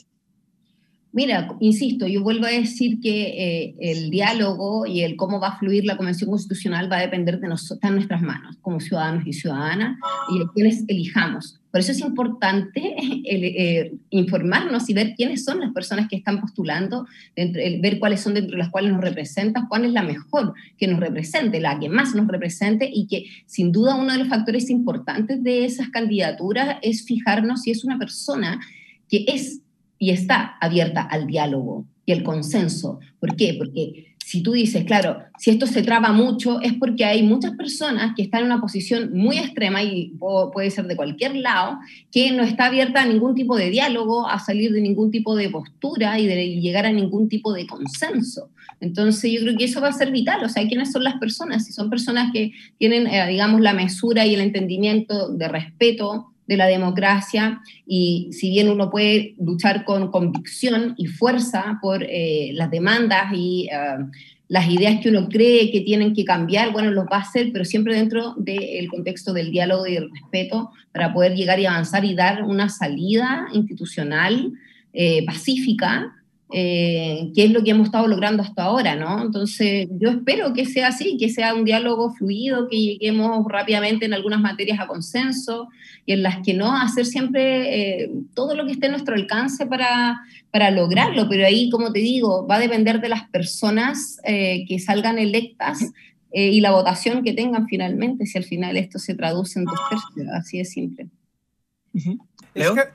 Mira, 1.15 1.47
insisto, 1.61 2.07
yo 2.07 2.21
vuelvo 2.23 2.45
a 2.45 2.49
decir 2.49 2.99
que 2.99 3.21
eh, 3.21 3.75
el 3.79 4.09
diálogo 4.09 4.85
y 4.85 4.99
el 4.99 5.15
cómo 5.15 5.39
va 5.39 5.47
a 5.47 5.57
fluir 5.57 5.85
la 5.85 5.95
Convención 5.95 6.29
Constitucional 6.29 6.91
va 6.91 6.97
a 6.97 7.01
depender 7.03 7.39
de 7.39 7.47
nosotros, 7.47 7.77
está 7.77 7.87
en 7.87 7.95
nuestras 7.95 8.21
manos, 8.21 8.57
como 8.61 8.81
ciudadanos 8.81 9.25
y 9.25 9.31
ciudadanas, 9.31 9.97
y 10.29 10.39
de 10.39 10.45
quienes 10.53 10.83
elijamos. 10.89 11.61
Por 11.71 11.79
eso 11.79 11.93
es 11.93 12.01
importante 12.01 12.95
eh, 13.23 13.93
informarnos 14.09 14.89
y 14.89 14.93
ver 14.93 15.13
quiénes 15.15 15.45
son 15.45 15.61
las 15.61 15.71
personas 15.71 16.09
que 16.09 16.17
están 16.17 16.41
postulando, 16.41 17.07
ver 17.33 17.97
cuáles 17.99 18.19
son 18.19 18.33
dentro 18.33 18.51
de 18.51 18.57
las 18.57 18.69
cuales 18.69 18.91
nos 18.91 18.99
representan, 18.99 19.69
cuál 19.69 19.85
es 19.85 19.93
la 19.93 20.03
mejor 20.03 20.53
que 20.77 20.87
nos 20.89 20.99
represente, 20.99 21.61
la 21.61 21.79
que 21.79 21.87
más 21.87 22.13
nos 22.13 22.27
represente, 22.27 22.89
y 22.93 23.07
que 23.07 23.23
sin 23.45 23.71
duda 23.71 23.95
uno 23.95 24.11
de 24.11 24.19
los 24.19 24.27
factores 24.27 24.69
importantes 24.69 25.41
de 25.41 25.63
esas 25.63 25.87
candidaturas 25.87 26.75
es 26.81 27.05
fijarnos 27.05 27.61
si 27.61 27.71
es 27.71 27.85
una 27.85 27.97
persona 27.97 28.59
que 29.07 29.23
es 29.29 29.61
y 29.97 30.11
está 30.11 30.57
abierta 30.61 31.01
al 31.01 31.27
diálogo 31.27 31.85
y 32.05 32.11
el 32.11 32.23
consenso. 32.23 32.99
¿Por 33.19 33.35
qué? 33.35 33.55
Porque 33.57 34.15
si 34.25 34.41
tú 34.41 34.53
dices, 34.53 34.85
claro, 34.85 35.19
si 35.37 35.51
esto 35.51 35.67
se 35.67 35.83
traba 35.83 36.11
mucho, 36.11 36.59
es 36.61 36.73
porque 36.73 37.05
hay 37.05 37.21
muchas 37.21 37.51
personas 37.51 38.13
que 38.15 38.23
están 38.23 38.39
en 38.41 38.47
una 38.47 38.59
posición 38.59 39.15
muy 39.15 39.37
extrema, 39.37 39.83
y 39.83 40.13
puede 40.51 40.71
ser 40.71 40.87
de 40.87 40.95
cualquier 40.95 41.35
lado, 41.35 41.77
que 42.11 42.31
no 42.31 42.41
está 42.41 42.65
abierta 42.65 43.03
a 43.03 43.05
ningún 43.05 43.35
tipo 43.35 43.55
de 43.55 43.69
diálogo, 43.69 44.27
a 44.27 44.39
salir 44.39 44.71
de 44.71 44.81
ningún 44.81 45.11
tipo 45.11 45.35
de 45.35 45.49
postura 45.49 46.19
y 46.19 46.25
de 46.25 46.59
llegar 46.59 46.87
a 46.87 46.91
ningún 46.91 47.29
tipo 47.29 47.53
de 47.53 47.67
consenso. 47.67 48.49
Entonces 48.79 49.31
yo 49.31 49.41
creo 49.41 49.57
que 49.57 49.65
eso 49.65 49.79
va 49.79 49.89
a 49.89 49.93
ser 49.93 50.11
vital, 50.11 50.43
o 50.43 50.49
sea, 50.49 50.67
¿quiénes 50.67 50.91
son 50.91 51.03
las 51.03 51.19
personas? 51.19 51.63
Si 51.63 51.71
son 51.71 51.91
personas 51.91 52.31
que 52.33 52.51
tienen, 52.79 53.05
eh, 53.05 53.27
digamos, 53.27 53.61
la 53.61 53.73
mesura 53.73 54.25
y 54.25 54.33
el 54.33 54.41
entendimiento 54.41 55.29
de 55.29 55.47
respeto 55.47 56.33
de 56.47 56.57
la 56.57 56.67
democracia 56.67 57.61
y 57.85 58.29
si 58.31 58.49
bien 58.49 58.69
uno 58.69 58.89
puede 58.89 59.35
luchar 59.39 59.83
con 59.83 60.11
convicción 60.11 60.93
y 60.97 61.07
fuerza 61.07 61.79
por 61.81 62.03
eh, 62.03 62.51
las 62.53 62.69
demandas 62.69 63.33
y 63.33 63.67
eh, 63.71 64.05
las 64.47 64.69
ideas 64.69 64.99
que 65.01 65.09
uno 65.09 65.27
cree 65.27 65.71
que 65.71 65.81
tienen 65.81 66.13
que 66.13 66.23
cambiar, 66.23 66.71
bueno, 66.71 66.91
los 66.91 67.05
va 67.05 67.17
a 67.17 67.21
hacer, 67.21 67.49
pero 67.51 67.65
siempre 67.65 67.95
dentro 67.95 68.35
del 68.37 68.87
contexto 68.89 69.33
del 69.33 69.51
diálogo 69.51 69.87
y 69.87 69.95
del 69.95 70.11
respeto 70.11 70.71
para 70.91 71.13
poder 71.13 71.35
llegar 71.35 71.59
y 71.59 71.65
avanzar 71.65 72.05
y 72.05 72.13
dar 72.13 72.43
una 72.43 72.69
salida 72.69 73.47
institucional 73.53 74.53
eh, 74.93 75.25
pacífica 75.25 76.13
eh, 76.51 77.31
es 77.35 77.51
lo 77.51 77.63
que 77.63 77.71
hemos 77.71 77.87
estado 77.87 78.07
logrando 78.07 78.43
hasta 78.43 78.63
ahora, 78.63 78.95
¿no? 78.95 79.23
Entonces, 79.23 79.87
yo 79.99 80.09
espero 80.09 80.53
que 80.53 80.65
sea 80.65 80.89
así, 80.89 81.17
que 81.17 81.29
sea 81.29 81.55
un 81.55 81.65
diálogo 81.65 82.13
fluido, 82.13 82.67
que 82.67 82.79
lleguemos 82.79 83.45
rápidamente 83.49 84.05
en 84.05 84.13
algunas 84.13 84.39
materias 84.39 84.79
a 84.79 84.87
consenso 84.87 85.69
y 86.05 86.13
en 86.13 86.21
las 86.21 86.43
que 86.45 86.53
no 86.53 86.75
hacer 86.75 87.05
siempre 87.05 88.03
eh, 88.03 88.11
todo 88.35 88.55
lo 88.55 88.65
que 88.65 88.73
esté 88.73 88.85
en 88.85 88.91
nuestro 88.91 89.15
alcance 89.15 89.65
para, 89.65 90.21
para 90.51 90.69
lograrlo, 90.69 91.27
pero 91.27 91.45
ahí, 91.47 91.69
como 91.71 91.91
te 91.91 91.99
digo, 91.99 92.45
va 92.45 92.55
a 92.55 92.59
depender 92.59 93.01
de 93.01 93.09
las 93.09 93.27
personas 93.29 94.19
eh, 94.23 94.65
que 94.67 94.77
salgan 94.79 95.17
electas 95.17 95.91
y 96.37 96.59
la 96.59 96.71
votación 96.71 97.23
que 97.23 97.31
tengan 97.31 97.65
finalmente, 97.65 98.25
si 98.25 98.37
al 98.37 98.43
final 98.43 98.75
esto 98.75 98.99
se 98.99 99.15
traduce 99.15 99.57
en 99.57 99.63
dos 99.63 99.79
tercios, 99.89 100.27
así 100.33 100.57
de 100.57 100.65
simple. 100.65 101.07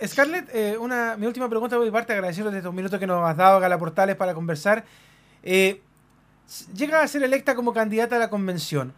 Scarlett, 0.06 0.48
eh, 0.54 0.78
una, 0.78 1.16
mi 1.16 1.26
última 1.26 1.48
pregunta 1.48 1.76
por 1.76 1.84
mi 1.84 1.90
parte, 1.90 2.12
agradeciendo 2.12 2.50
estos 2.56 2.72
minutos 2.72 2.98
que 2.98 3.06
nos 3.06 3.28
has 3.28 3.36
dado 3.36 3.58
a 3.58 3.60
Gala 3.60 3.78
Portales 3.78 4.16
para 4.16 4.34
conversar. 4.34 4.84
Eh, 5.42 5.82
llega 6.74 7.02
a 7.02 7.08
ser 7.08 7.22
electa 7.22 7.54
como 7.54 7.72
candidata 7.72 8.16
a 8.16 8.18
la 8.18 8.30
convención. 8.30 8.94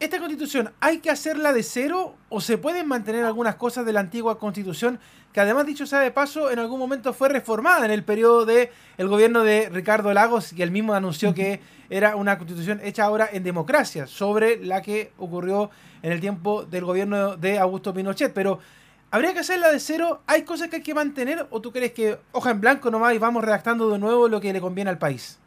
¿Esta 0.00 0.18
constitución 0.18 0.72
hay 0.80 0.98
que 0.98 1.10
hacerla 1.10 1.52
de 1.52 1.62
cero 1.62 2.14
o 2.28 2.40
se 2.40 2.58
pueden 2.58 2.86
mantener 2.86 3.24
algunas 3.24 3.54
cosas 3.54 3.86
de 3.86 3.92
la 3.92 4.00
antigua 4.00 4.38
constitución 4.38 4.98
que 5.32 5.40
además, 5.40 5.66
dicho 5.66 5.86
sea 5.86 5.98
de 5.98 6.10
paso, 6.10 6.50
en 6.50 6.60
algún 6.60 6.78
momento 6.78 7.12
fue 7.12 7.28
reformada 7.28 7.84
en 7.84 7.90
el 7.90 8.04
periodo 8.04 8.44
del 8.44 8.68
el 8.98 9.08
gobierno 9.08 9.42
de 9.42 9.68
Ricardo 9.68 10.12
Lagos 10.14 10.52
y 10.52 10.62
él 10.62 10.70
mismo 10.70 10.94
anunció 10.94 11.34
que 11.34 11.60
era 11.90 12.14
una 12.14 12.38
constitución 12.38 12.80
hecha 12.84 13.04
ahora 13.04 13.28
en 13.32 13.42
democracia 13.42 14.06
sobre 14.06 14.64
la 14.64 14.80
que 14.80 15.12
ocurrió 15.18 15.70
en 16.02 16.12
el 16.12 16.20
tiempo 16.20 16.64
del 16.64 16.84
gobierno 16.84 17.36
de 17.36 17.58
Augusto 17.58 17.92
Pinochet? 17.92 18.32
Pero 18.32 18.60
¿Habría 19.14 19.32
que 19.32 19.38
hacerla 19.38 19.70
de 19.70 19.78
cero? 19.78 20.24
¿Hay 20.26 20.42
cosas 20.42 20.66
que 20.66 20.74
hay 20.74 20.82
que 20.82 20.92
mantener? 20.92 21.46
¿O 21.50 21.60
tú 21.60 21.70
crees 21.70 21.92
que 21.92 22.18
hoja 22.32 22.50
en 22.50 22.60
blanco 22.60 22.90
nomás 22.90 23.14
y 23.14 23.18
vamos 23.18 23.44
redactando 23.44 23.88
de 23.88 23.96
nuevo 23.96 24.28
lo 24.28 24.40
que 24.40 24.52
le 24.52 24.60
conviene 24.60 24.90
al 24.90 24.98
país? 24.98 25.38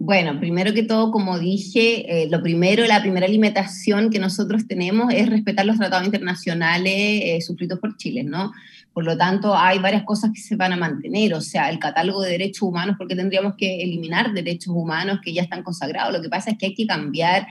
Bueno, 0.00 0.40
primero 0.40 0.74
que 0.74 0.82
todo, 0.82 1.12
como 1.12 1.38
dije, 1.38 2.24
eh, 2.24 2.28
lo 2.28 2.42
primero, 2.42 2.84
la 2.88 3.02
primera 3.02 3.28
limitación 3.28 4.10
que 4.10 4.18
nosotros 4.18 4.66
tenemos 4.66 5.14
es 5.14 5.28
respetar 5.28 5.64
los 5.64 5.76
tratados 5.76 6.06
internacionales 6.06 6.92
eh, 6.92 7.38
suscritos 7.40 7.78
por 7.78 7.96
Chile, 7.96 8.24
¿no? 8.24 8.50
Por 8.92 9.04
lo 9.04 9.16
tanto, 9.16 9.56
hay 9.56 9.78
varias 9.78 10.02
cosas 10.02 10.32
que 10.34 10.40
se 10.40 10.56
van 10.56 10.72
a 10.72 10.76
mantener, 10.76 11.32
o 11.34 11.40
sea, 11.40 11.70
el 11.70 11.78
catálogo 11.78 12.22
de 12.22 12.32
derechos 12.32 12.62
humanos, 12.62 12.96
porque 12.98 13.14
tendríamos 13.14 13.54
que 13.56 13.80
eliminar 13.80 14.32
derechos 14.32 14.74
humanos 14.74 15.20
que 15.22 15.32
ya 15.32 15.42
están 15.42 15.62
consagrados. 15.62 16.12
Lo 16.12 16.20
que 16.20 16.28
pasa 16.28 16.50
es 16.50 16.58
que 16.58 16.66
hay 16.66 16.74
que 16.74 16.86
cambiar 16.86 17.46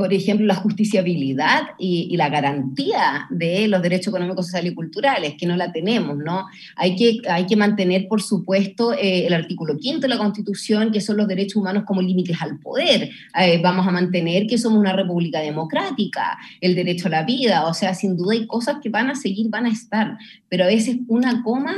por 0.00 0.14
ejemplo, 0.14 0.46
la 0.46 0.54
justiciabilidad 0.54 1.60
y, 1.78 2.16
la 2.16 2.30
garantía 2.30 3.26
de 3.28 3.68
los 3.68 3.82
derechos 3.82 4.08
económicos, 4.08 4.46
sociales 4.46 4.72
y 4.72 4.74
culturales, 4.74 5.34
que 5.38 5.44
no 5.44 5.58
la 5.58 5.72
tenemos, 5.72 6.16
¿no? 6.16 6.46
Hay 6.74 6.96
que, 6.96 7.18
hay 7.28 7.44
que 7.44 7.54
mantener, 7.54 8.08
por 8.08 8.22
supuesto, 8.22 8.94
eh, 8.94 9.26
el 9.26 9.34
artículo 9.34 9.76
quinto 9.76 10.00
de 10.00 10.08
la 10.08 10.16
Constitución, 10.16 10.90
que 10.90 11.02
son 11.02 11.18
los 11.18 11.28
derechos 11.28 11.56
humanos 11.56 11.84
como 11.86 12.00
límites 12.00 12.40
al 12.40 12.58
poder. 12.60 13.10
Eh, 13.38 13.60
vamos 13.62 13.86
a 13.86 13.90
mantener 13.90 14.46
que 14.46 14.56
somos 14.56 14.78
una 14.78 14.94
república 14.94 15.40
democrática, 15.40 16.38
el 16.62 16.74
derecho 16.74 17.08
a 17.08 17.10
la 17.10 17.24
vida, 17.24 17.66
o 17.66 17.74
sea, 17.74 17.92
sin 17.92 18.16
duda 18.16 18.32
hay 18.32 18.46
cosas 18.46 18.76
que 18.82 18.88
van 18.88 19.10
a 19.10 19.14
seguir, 19.14 19.50
van 19.50 19.66
a 19.66 19.70
estar, 19.70 20.16
pero 20.48 20.64
a 20.64 20.68
veces 20.68 20.96
una 21.08 21.42
coma 21.42 21.74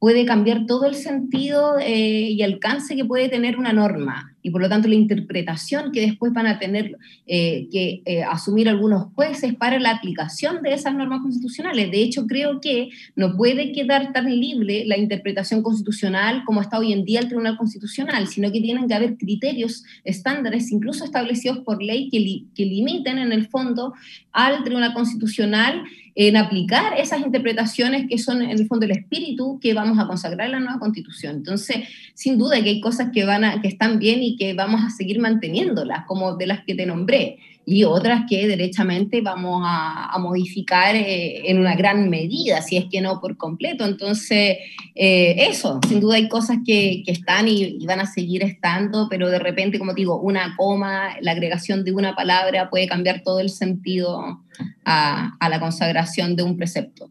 puede 0.00 0.24
cambiar 0.24 0.64
todo 0.66 0.86
el 0.86 0.94
sentido 0.94 1.78
eh, 1.78 2.30
y 2.30 2.42
alcance 2.42 2.96
que 2.96 3.04
puede 3.04 3.28
tener 3.28 3.58
una 3.58 3.74
norma 3.74 4.34
y 4.42 4.50
por 4.50 4.62
lo 4.62 4.68
tanto 4.70 4.88
la 4.88 4.94
interpretación 4.94 5.92
que 5.92 6.00
después 6.00 6.32
van 6.32 6.46
a 6.46 6.58
tener 6.58 6.96
eh, 7.26 7.68
que 7.70 8.00
eh, 8.06 8.22
asumir 8.22 8.70
algunos 8.70 9.12
jueces 9.14 9.54
para 9.54 9.78
la 9.78 9.90
aplicación 9.90 10.62
de 10.62 10.72
esas 10.72 10.94
normas 10.94 11.20
constitucionales. 11.20 11.90
De 11.90 12.02
hecho, 12.02 12.26
creo 12.26 12.62
que 12.62 12.88
no 13.14 13.36
puede 13.36 13.72
quedar 13.72 14.14
tan 14.14 14.34
libre 14.34 14.84
la 14.86 14.96
interpretación 14.96 15.62
constitucional 15.62 16.44
como 16.46 16.62
está 16.62 16.78
hoy 16.78 16.94
en 16.94 17.04
día 17.04 17.20
el 17.20 17.28
Tribunal 17.28 17.58
Constitucional, 17.58 18.26
sino 18.26 18.50
que 18.50 18.62
tienen 18.62 18.88
que 18.88 18.94
haber 18.94 19.18
criterios, 19.18 19.84
estándares, 20.04 20.72
incluso 20.72 21.04
establecidos 21.04 21.58
por 21.58 21.82
ley, 21.82 22.08
que, 22.08 22.44
que 22.54 22.64
limiten 22.64 23.18
en 23.18 23.32
el 23.32 23.48
fondo 23.48 23.92
al 24.32 24.64
Tribunal 24.64 24.94
Constitucional 24.94 25.82
en 26.14 26.36
aplicar 26.36 26.98
esas 26.98 27.20
interpretaciones 27.20 28.08
que 28.08 28.18
son 28.18 28.42
en 28.42 28.50
el 28.50 28.66
fondo 28.66 28.86
el 28.86 28.92
espíritu 28.92 29.58
que 29.60 29.74
vamos 29.74 29.98
a 29.98 30.06
consagrar 30.06 30.46
en 30.46 30.52
la 30.52 30.60
nueva 30.60 30.78
constitución. 30.78 31.36
Entonces, 31.36 31.88
sin 32.14 32.38
duda 32.38 32.62
que 32.62 32.70
hay 32.70 32.80
cosas 32.80 33.10
que, 33.12 33.24
van 33.24 33.44
a, 33.44 33.60
que 33.60 33.68
están 33.68 33.98
bien 33.98 34.22
y 34.22 34.36
que 34.36 34.54
vamos 34.54 34.82
a 34.84 34.90
seguir 34.90 35.20
manteniéndolas, 35.20 36.04
como 36.06 36.36
de 36.36 36.46
las 36.46 36.64
que 36.64 36.74
te 36.74 36.86
nombré, 36.86 37.38
y 37.70 37.84
otras 37.84 38.24
que 38.28 38.48
derechamente 38.48 39.20
vamos 39.20 39.62
a, 39.64 40.18
modificar 40.18 40.96
eh, 40.96 41.48
en 41.48 41.58
una 41.58 41.76
gran 41.76 42.10
medida, 42.10 42.62
si 42.62 42.76
es 42.76 42.86
que 42.90 43.00
no 43.00 43.20
por 43.20 43.36
completo. 43.36 43.84
Entonces, 43.84 44.58
eh, 44.96 45.46
eso, 45.48 45.78
sin 45.88 46.00
duda 46.00 46.16
hay 46.16 46.28
cosas 46.28 46.58
que, 46.66 47.04
están 47.06 47.46
y, 47.46 47.86
van 47.86 48.00
a 48.00 48.06
seguir 48.06 48.42
estando, 48.42 49.06
pero 49.08 49.30
de 49.30 49.38
repente, 49.38 49.78
como 49.78 49.94
digo, 49.94 50.20
una 50.20 50.56
coma, 50.56 51.16
la 51.20 51.30
agregación 51.30 51.84
de 51.84 51.92
una 51.92 52.16
palabra 52.16 52.70
puede 52.70 52.88
cambiar 52.88 53.22
todo 53.22 53.38
el 53.38 53.50
sentido 53.50 54.42
a 54.84 55.48
la 55.48 55.60
consagración 55.60 56.34
de 56.34 56.42
un 56.42 56.56
precepto. 56.56 57.10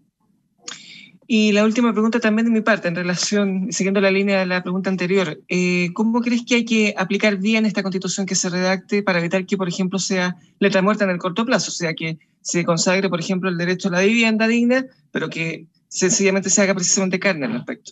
Y 1.31 1.51
la 1.51 1.63
última 1.63 1.93
pregunta 1.93 2.19
también 2.19 2.47
de 2.47 2.51
mi 2.51 2.61
parte, 2.61 2.87
en 2.87 2.95
relación, 2.95 3.67
siguiendo 3.71 4.01
la 4.01 4.09
línea 4.09 4.39
de 4.39 4.47
la 4.47 4.63
pregunta 4.63 4.89
anterior, 4.89 5.39
eh, 5.47 5.91
¿cómo 5.93 6.21
crees 6.21 6.43
que 6.43 6.55
hay 6.55 6.65
que 6.65 6.95
aplicar 6.97 7.37
bien 7.37 7.67
esta 7.67 7.83
constitución 7.83 8.25
que 8.25 8.33
se 8.33 8.49
redacte 8.49 9.03
para 9.03 9.19
evitar 9.19 9.45
que, 9.45 9.55
por 9.55 9.67
ejemplo, 9.67 9.99
sea 9.99 10.37
letra 10.57 10.81
muerta 10.81 11.03
en 11.03 11.11
el 11.11 11.19
corto 11.19 11.45
plazo? 11.45 11.69
O 11.69 11.71
sea, 11.71 11.93
que 11.93 12.17
se 12.41 12.65
consagre, 12.65 13.09
por 13.09 13.19
ejemplo, 13.19 13.47
el 13.47 13.59
derecho 13.59 13.89
a 13.89 13.91
la 13.91 14.01
vivienda 14.01 14.47
digna, 14.47 14.87
pero 15.11 15.29
que 15.29 15.67
sencillamente 15.87 16.49
se 16.49 16.63
haga 16.63 16.73
precisamente 16.73 17.19
carne 17.19 17.45
al 17.45 17.53
respecto. 17.53 17.91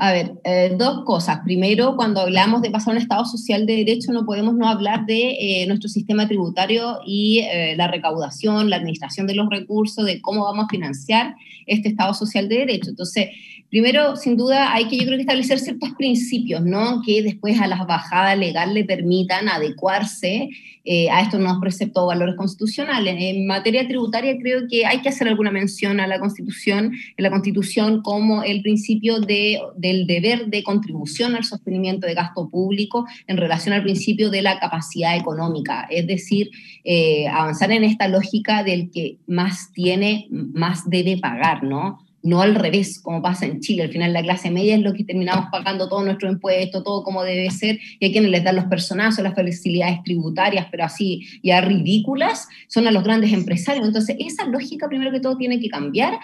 A 0.00 0.12
ver, 0.12 0.34
eh, 0.44 0.76
dos 0.78 1.04
cosas. 1.04 1.40
Primero, 1.42 1.96
cuando 1.96 2.20
hablamos 2.20 2.62
de 2.62 2.70
pasar 2.70 2.92
a 2.92 2.96
un 2.96 3.02
Estado 3.02 3.24
social 3.24 3.66
de 3.66 3.78
derecho, 3.78 4.12
no 4.12 4.24
podemos 4.24 4.54
no 4.54 4.68
hablar 4.68 5.06
de 5.06 5.30
eh, 5.40 5.66
nuestro 5.66 5.88
sistema 5.88 6.28
tributario 6.28 7.00
y 7.04 7.40
eh, 7.40 7.74
la 7.76 7.88
recaudación, 7.88 8.70
la 8.70 8.76
administración 8.76 9.26
de 9.26 9.34
los 9.34 9.50
recursos, 9.50 10.06
de 10.06 10.20
cómo 10.20 10.44
vamos 10.44 10.66
a 10.66 10.68
financiar 10.68 11.34
este 11.66 11.88
Estado 11.88 12.14
social 12.14 12.48
de 12.48 12.58
derecho. 12.58 12.90
Entonces, 12.90 13.30
primero, 13.70 14.16
sin 14.16 14.36
duda, 14.36 14.72
hay 14.72 14.88
que 14.88 14.96
yo 14.96 15.04
creo 15.04 15.16
que 15.16 15.22
establecer 15.22 15.58
ciertos 15.58 15.90
principios, 15.96 16.64
¿no? 16.64 17.02
Que 17.04 17.22
después 17.22 17.60
a 17.60 17.66
las 17.66 17.86
bajadas 17.86 18.38
legales 18.38 18.74
le 18.74 18.84
permitan 18.84 19.48
adecuarse 19.48 20.48
eh, 20.90 21.10
a 21.10 21.20
estos 21.20 21.38
nuevos 21.38 21.60
preceptos 21.60 22.02
o 22.02 22.06
valores 22.06 22.34
constitucionales. 22.36 23.14
En 23.18 23.46
materia 23.46 23.86
tributaria 23.86 24.38
creo 24.38 24.62
que 24.70 24.86
hay 24.86 25.02
que 25.02 25.10
hacer 25.10 25.28
alguna 25.28 25.50
mención 25.50 26.00
a 26.00 26.06
la 26.06 26.18
Constitución, 26.18 26.94
en 27.16 27.22
la 27.22 27.30
Constitución 27.30 28.00
como 28.00 28.42
el 28.42 28.62
principio 28.62 29.20
de, 29.20 29.60
del 29.76 30.06
deber 30.06 30.46
de 30.46 30.62
contribución 30.62 31.36
al 31.36 31.44
sostenimiento 31.44 32.06
de 32.06 32.14
gasto 32.14 32.48
público 32.48 33.06
en 33.26 33.36
relación 33.36 33.74
al 33.74 33.82
principio 33.82 34.30
de 34.30 34.40
la 34.40 34.58
capacidad 34.58 35.14
económica, 35.14 35.86
es 35.90 36.06
decir, 36.06 36.50
eh, 36.84 37.28
avanzar 37.28 37.70
en 37.70 37.84
esta 37.84 38.08
lógica 38.08 38.64
del 38.64 38.90
que 38.90 39.18
más 39.26 39.70
tiene, 39.72 40.26
más 40.30 40.88
debe 40.88 41.18
pagar, 41.18 41.64
¿no? 41.64 41.98
No 42.28 42.42
al 42.42 42.54
revés, 42.54 43.00
como 43.00 43.22
pasa 43.22 43.46
en 43.46 43.60
Chile. 43.60 43.84
Al 43.84 43.90
final 43.90 44.12
la 44.12 44.22
clase 44.22 44.50
media 44.50 44.74
es 44.74 44.82
lo 44.82 44.92
que 44.92 45.04
terminamos 45.04 45.46
pagando 45.50 45.88
todo 45.88 46.04
nuestro 46.04 46.30
impuesto, 46.30 46.82
todo 46.82 47.02
como 47.02 47.24
debe 47.24 47.50
ser, 47.50 47.78
y 47.98 48.04
hay 48.04 48.12
quienes 48.12 48.30
les 48.30 48.44
dan 48.44 48.56
los 48.56 48.66
personazos, 48.66 49.24
las 49.24 49.34
facilidades 49.34 50.02
tributarias, 50.04 50.66
pero 50.70 50.84
así 50.84 51.26
ya 51.42 51.60
ridículas, 51.60 52.48
son 52.68 52.86
a 52.86 52.90
los 52.90 53.02
grandes 53.02 53.32
empresarios. 53.32 53.86
Entonces, 53.86 54.16
esa 54.18 54.44
lógica 54.46 54.88
primero 54.88 55.10
que 55.10 55.20
todo 55.20 55.36
tiene 55.36 55.58
que 55.58 55.68
cambiar, 55.68 56.18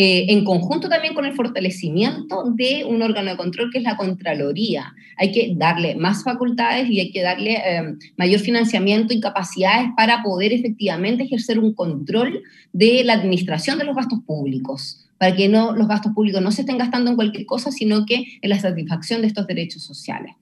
eh, 0.00 0.26
en 0.28 0.44
conjunto 0.44 0.88
también 0.88 1.12
con 1.12 1.24
el 1.24 1.32
fortalecimiento 1.32 2.44
de 2.54 2.84
un 2.84 3.02
órgano 3.02 3.32
de 3.32 3.36
control 3.36 3.70
que 3.72 3.78
es 3.78 3.84
la 3.84 3.96
Contraloría. 3.96 4.94
Hay 5.16 5.32
que 5.32 5.54
darle 5.56 5.96
más 5.96 6.22
facultades 6.22 6.88
y 6.88 7.00
hay 7.00 7.10
que 7.10 7.20
darle 7.20 7.54
eh, 7.54 7.94
mayor 8.16 8.38
financiamiento 8.38 9.12
y 9.12 9.20
capacidades 9.20 9.88
para 9.96 10.22
poder 10.22 10.52
efectivamente 10.52 11.24
ejercer 11.24 11.58
un 11.58 11.74
control 11.74 12.44
de 12.72 13.02
la 13.02 13.14
administración 13.14 13.76
de 13.76 13.86
los 13.86 13.96
gastos 13.96 14.20
públicos 14.24 15.07
para 15.18 15.34
que 15.34 15.48
no, 15.48 15.74
los 15.74 15.88
gastos 15.88 16.12
públicos 16.12 16.40
no 16.40 16.52
se 16.52 16.62
estén 16.62 16.78
gastando 16.78 17.10
en 17.10 17.16
cualquier 17.16 17.44
cosa, 17.44 17.70
sino 17.72 18.06
que 18.06 18.24
en 18.40 18.50
la 18.50 18.58
satisfacción 18.58 19.20
de 19.20 19.26
estos 19.26 19.46
derechos 19.46 19.82
sociales. 19.82 20.34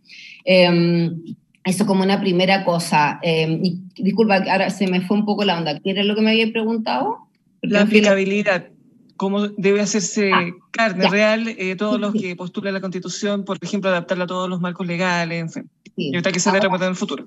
Em, 0.44 1.34
eso 1.64 1.86
como 1.86 2.04
una 2.04 2.20
primera 2.20 2.64
cosa. 2.64 3.18
Em, 3.22 3.60
y, 3.64 3.80
disculpa, 3.96 4.36
ahora 4.36 4.70
se 4.70 4.86
me 4.86 5.00
fue 5.00 5.16
un 5.16 5.24
poco 5.24 5.44
la 5.44 5.58
onda. 5.58 5.80
¿Qué 5.80 5.90
era 5.90 6.04
lo 6.04 6.14
que 6.14 6.22
me 6.22 6.30
había 6.30 6.50
preguntado? 6.52 7.26
la 7.62 7.82
aplicabilidad. 7.82 8.68
¿Cómo 9.16 9.48
debe 9.48 9.80
hacerse 9.80 10.30
ah, 10.32 10.44
carne 10.70 11.08
real 11.08 11.48
eh, 11.48 11.74
todos 11.74 11.98
los 11.98 12.12
que 12.12 12.36
postulan 12.36 12.74
la 12.74 12.82
Constitución, 12.82 13.44
por 13.44 13.58
ejemplo, 13.62 13.88
adaptarla 13.88 14.24
a 14.24 14.26
todos 14.26 14.48
los 14.48 14.60
marcos 14.60 14.86
legales, 14.86 15.40
en 15.40 15.50
fin? 15.50 15.70
y 15.96 16.14
ahorita 16.14 16.32
que 16.32 16.40
se 16.40 16.50
debe 16.52 16.66
en 16.66 16.82
el 16.82 16.94
futuro. 16.94 17.26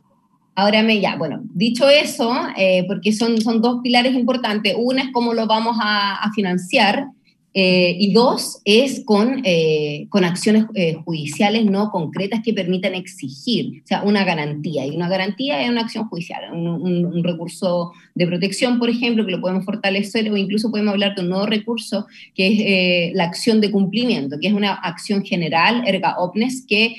Ahora 0.55 0.83
me 0.83 0.99
ya, 0.99 1.15
bueno, 1.15 1.41
dicho 1.53 1.89
eso, 1.89 2.31
eh, 2.57 2.83
porque 2.87 3.11
son, 3.13 3.41
son 3.41 3.61
dos 3.61 3.79
pilares 3.81 4.13
importantes. 4.13 4.75
Una 4.77 5.03
es 5.03 5.09
cómo 5.11 5.33
lo 5.33 5.47
vamos 5.47 5.77
a, 5.81 6.15
a 6.15 6.31
financiar, 6.33 7.07
Eh, 7.55 7.95
y 7.99 8.13
dos, 8.13 8.61
es 8.63 9.03
con, 9.05 9.41
eh, 9.43 10.05
con 10.09 10.23
acciones 10.23 10.65
eh, 10.75 10.93
judiciales 11.03 11.65
no 11.65 11.89
concretas 11.89 12.41
que 12.43 12.53
permitan 12.53 12.93
exigir, 12.93 13.81
o 13.83 13.87
sea, 13.87 14.03
una 14.03 14.23
garantía. 14.23 14.85
Y 14.85 14.91
una 14.91 15.09
garantía 15.09 15.63
es 15.63 15.69
una 15.69 15.81
acción 15.81 16.07
judicial, 16.09 16.53
un, 16.53 17.23
recurso 17.23 17.91
de 18.13 18.27
protección, 18.27 18.77
por 18.77 18.89
ejemplo, 18.89 19.25
que 19.25 19.31
lo 19.31 19.41
podemos 19.41 19.65
fortalecer 19.65 20.31
o 20.31 20.37
incluso 20.37 20.69
podemos 20.69 20.93
hablar 20.93 21.15
de 21.15 21.21
un 21.21 21.29
nuevo 21.29 21.47
recurso 21.47 22.05
que 22.35 23.07
es 23.07 23.15
la 23.15 23.25
acción 23.25 23.61
de 23.61 23.71
cumplimiento, 23.71 24.37
que 24.39 24.47
es 24.47 24.53
una 24.53 24.73
acción 24.73 25.25
general, 25.25 25.83
erga 25.87 26.17
omnes, 26.17 26.65
que 26.67 26.95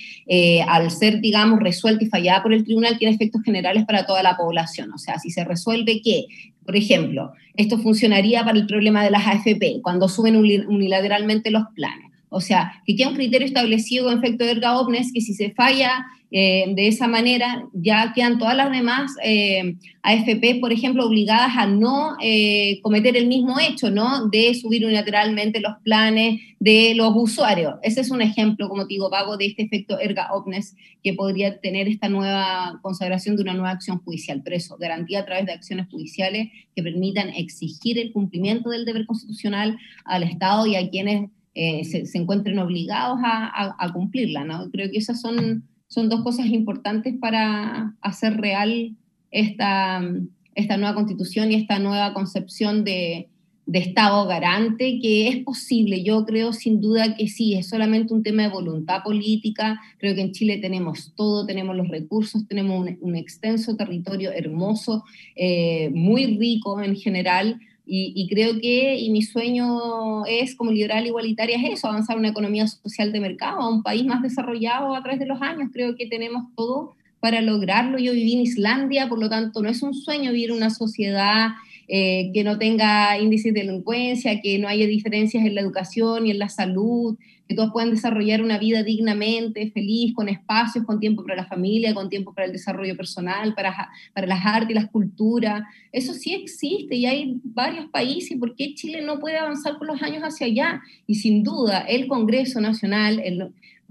al 0.68 0.90
ser, 0.90 1.20
digamos, 1.20 1.60
resuelta 1.60 2.04
y 2.04 2.08
fallada 2.08 2.42
por 2.42 2.52
el 2.52 2.64
tribunal 2.64 2.98
tiene 2.98 3.14
efectos 3.14 3.42
generales 3.42 3.84
para 3.84 4.06
toda 4.06 4.22
la 4.22 4.36
población. 4.36 4.92
O 4.92 4.98
sea, 4.98 5.18
si 5.18 5.30
se 5.30 5.44
resuelve 5.44 6.00
que 6.02 6.26
por 6.64 6.76
ejemplo, 6.76 7.32
esto 7.56 7.78
funcionaría 7.78 8.44
para 8.44 8.56
el 8.56 8.66
problema 8.66 9.02
de 9.02 9.10
las 9.10 9.26
AFP, 9.26 9.80
cuando 9.82 10.08
suben 10.08 10.36
unilateralmente 10.36 11.50
los 11.50 11.64
planes. 11.74 12.09
O 12.30 12.40
sea, 12.40 12.80
que 12.86 12.96
queda 12.96 13.08
un 13.08 13.16
criterio 13.16 13.46
establecido 13.46 14.06
con 14.06 14.18
efecto 14.18 14.44
erga 14.44 14.78
omnes 14.80 15.12
que 15.12 15.20
si 15.20 15.34
se 15.34 15.50
falla 15.50 16.06
eh, 16.32 16.72
de 16.76 16.86
esa 16.86 17.08
manera, 17.08 17.64
ya 17.72 18.12
quedan 18.14 18.38
todas 18.38 18.56
las 18.56 18.70
demás 18.70 19.16
eh, 19.24 19.74
AFP, 20.02 20.60
por 20.60 20.72
ejemplo, 20.72 21.04
obligadas 21.04 21.56
a 21.56 21.66
no 21.66 22.16
eh, 22.22 22.78
cometer 22.82 23.16
el 23.16 23.26
mismo 23.26 23.58
hecho, 23.58 23.90
¿no? 23.90 24.28
De 24.28 24.54
subir 24.54 24.84
unilateralmente 24.84 25.60
los 25.60 25.72
planes 25.82 26.40
de 26.60 26.94
los 26.94 27.12
usuarios. 27.16 27.74
Ese 27.82 28.02
es 28.02 28.12
un 28.12 28.22
ejemplo, 28.22 28.68
como 28.68 28.86
te 28.86 28.94
digo, 28.94 29.10
vago 29.10 29.36
de 29.36 29.46
este 29.46 29.62
efecto 29.62 29.98
erga 29.98 30.32
omnes 30.32 30.76
que 31.02 31.14
podría 31.14 31.58
tener 31.58 31.88
esta 31.88 32.08
nueva 32.08 32.78
consagración 32.80 33.34
de 33.34 33.42
una 33.42 33.54
nueva 33.54 33.70
acción 33.70 33.98
judicial. 33.98 34.40
Pero 34.44 34.54
eso, 34.54 34.76
garantía 34.78 35.20
a 35.20 35.24
través 35.24 35.46
de 35.46 35.52
acciones 35.52 35.88
judiciales 35.90 36.48
que 36.76 36.82
permitan 36.84 37.30
exigir 37.30 37.98
el 37.98 38.12
cumplimiento 38.12 38.70
del 38.70 38.84
deber 38.84 39.04
constitucional 39.04 39.76
al 40.04 40.22
Estado 40.22 40.66
y 40.66 40.76
a 40.76 40.88
quienes 40.88 41.28
se, 41.54 42.04
encuentren 42.14 42.58
obligados 42.58 43.18
a, 43.22 43.90
cumplirla, 43.92 44.44
¿no? 44.44 44.70
Creo 44.70 44.90
que 44.90 44.98
esas 44.98 45.20
son 45.20 45.64
dos 46.08 46.22
cosas 46.22 46.46
importantes 46.46 47.14
para 47.20 47.94
hacer 48.00 48.36
real 48.40 48.96
esta, 49.30 50.02
esta 50.54 50.76
nueva 50.76 50.94
constitución 50.94 51.52
y 51.52 51.56
esta 51.56 51.78
nueva 51.78 52.12
concepción 52.14 52.84
de, 52.84 53.28
de 53.70 53.78
Estado 53.78 54.26
garante, 54.26 54.98
que 55.00 55.28
es 55.28 55.44
posible. 55.44 56.02
Yo 56.02 56.24
creo 56.24 56.52
sin 56.52 56.80
duda 56.80 57.14
que 57.14 57.28
sí, 57.28 57.54
es 57.54 57.68
solamente 57.68 58.12
un 58.12 58.24
tema 58.24 58.42
de 58.42 58.48
voluntad 58.48 59.04
política. 59.04 59.80
Creo 59.98 60.16
que 60.16 60.22
en 60.22 60.32
Chile 60.32 60.58
tenemos 60.58 61.12
todo, 61.14 61.46
tenemos 61.46 61.76
los 61.76 61.86
recursos, 61.86 62.48
tenemos 62.48 62.88
un, 63.00 63.14
extenso 63.14 63.76
territorio 63.76 64.32
hermoso, 64.32 65.04
eh, 65.36 65.88
muy 65.90 66.36
rico 66.36 66.82
en 66.82 66.96
general. 66.96 67.60
Y, 67.92 68.28
creo 68.28 68.60
que, 68.60 68.96
y 68.98 69.10
mi 69.10 69.22
sueño 69.22 70.24
es, 70.26 70.54
como 70.54 70.70
liberal 70.70 71.04
igualitaria, 71.08 71.56
es 71.56 71.78
eso, 71.78 71.88
avanzar 71.88 72.16
una 72.16 72.28
economía 72.28 72.68
social 72.68 73.10
de 73.10 73.18
mercado, 73.18 73.60
a 73.60 73.68
un 73.68 73.82
país 73.82 74.06
más 74.06 74.22
desarrollado 74.22 74.94
a 74.94 75.02
través 75.02 75.18
de 75.18 75.26
los 75.26 75.42
años. 75.42 75.70
Creo 75.72 75.96
que 75.96 76.06
tenemos 76.06 76.44
todo 76.54 76.94
para 77.18 77.40
lograrlo. 77.40 77.98
Yo 77.98 78.12
viví 78.12 78.34
en 78.34 78.42
Islandia, 78.42 79.08
por 79.08 79.18
lo 79.18 79.28
tanto, 79.28 79.60
no 79.60 79.68
es 79.68 79.82
un 79.82 79.94
sueño 79.94 80.30
vivir 80.30 80.52
una 80.52 80.70
sociedad 80.70 81.48
eh, 81.92 82.30
que 82.32 82.44
no 82.44 82.56
tenga 82.56 83.18
índices 83.18 83.52
de 83.52 83.62
delincuencia, 83.64 84.40
que 84.40 84.60
no 84.60 84.68
haya 84.68 84.86
diferencias 84.86 85.44
en 85.44 85.56
la 85.56 85.60
educación 85.60 86.24
y 86.24 86.30
en 86.30 86.38
la 86.38 86.48
salud, 86.48 87.18
que 87.48 87.56
todos 87.56 87.72
puedan 87.72 87.90
desarrollar 87.90 88.42
una 88.42 88.58
vida 88.58 88.84
dignamente, 88.84 89.72
feliz, 89.72 90.14
con 90.14 90.28
espacios, 90.28 90.84
con 90.84 91.00
tiempo 91.00 91.24
para 91.24 91.34
la 91.34 91.46
familia, 91.46 91.92
con 91.92 92.08
tiempo 92.08 92.32
para 92.32 92.46
el 92.46 92.52
desarrollo 92.52 92.96
personal, 92.96 93.56
para, 93.56 93.90
para 94.14 94.28
las 94.28 94.46
artes 94.46 94.70
y 94.70 94.74
las 94.74 94.88
culturas. 94.88 95.64
Eso 95.90 96.14
sí 96.14 96.32
existe 96.32 96.94
y 96.94 97.06
hay 97.06 97.40
varios 97.42 97.86
países. 97.90 98.38
¿Por 98.38 98.54
qué 98.54 98.72
Chile 98.76 99.02
no 99.02 99.18
puede 99.18 99.38
avanzar 99.38 99.76
con 99.76 99.88
los 99.88 100.00
años 100.00 100.22
hacia 100.22 100.46
allá? 100.46 100.82
Y 101.08 101.16
sin 101.16 101.42
duda, 101.42 101.80
el 101.80 102.06
Congreso 102.06 102.60
Nacional 102.60 103.20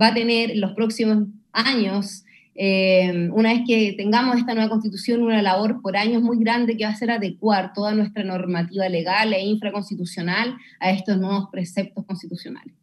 va 0.01 0.07
a 0.07 0.13
tener 0.13 0.51
en 0.51 0.61
los 0.61 0.71
próximos 0.71 1.27
años 1.51 2.23
eh, 2.61 3.29
una 3.31 3.53
vez 3.53 3.61
que 3.65 3.93
tengamos 3.95 4.35
esta 4.35 4.53
nueva 4.53 4.69
constitución, 4.69 5.21
una 5.21 5.41
labor 5.41 5.81
por 5.81 5.95
años 5.95 6.21
muy 6.21 6.37
grande 6.43 6.75
que 6.75 6.83
va 6.83 6.89
a 6.89 6.95
ser 6.95 7.09
adecuar 7.09 7.71
toda 7.73 7.95
nuestra 7.95 8.21
normativa 8.25 8.89
legal 8.89 9.31
e 9.31 9.39
infraconstitucional 9.45 10.57
a 10.81 10.91
estos 10.91 11.17
nuevos 11.17 11.47
preceptos 11.53 12.05
constitucionales. 12.05 12.73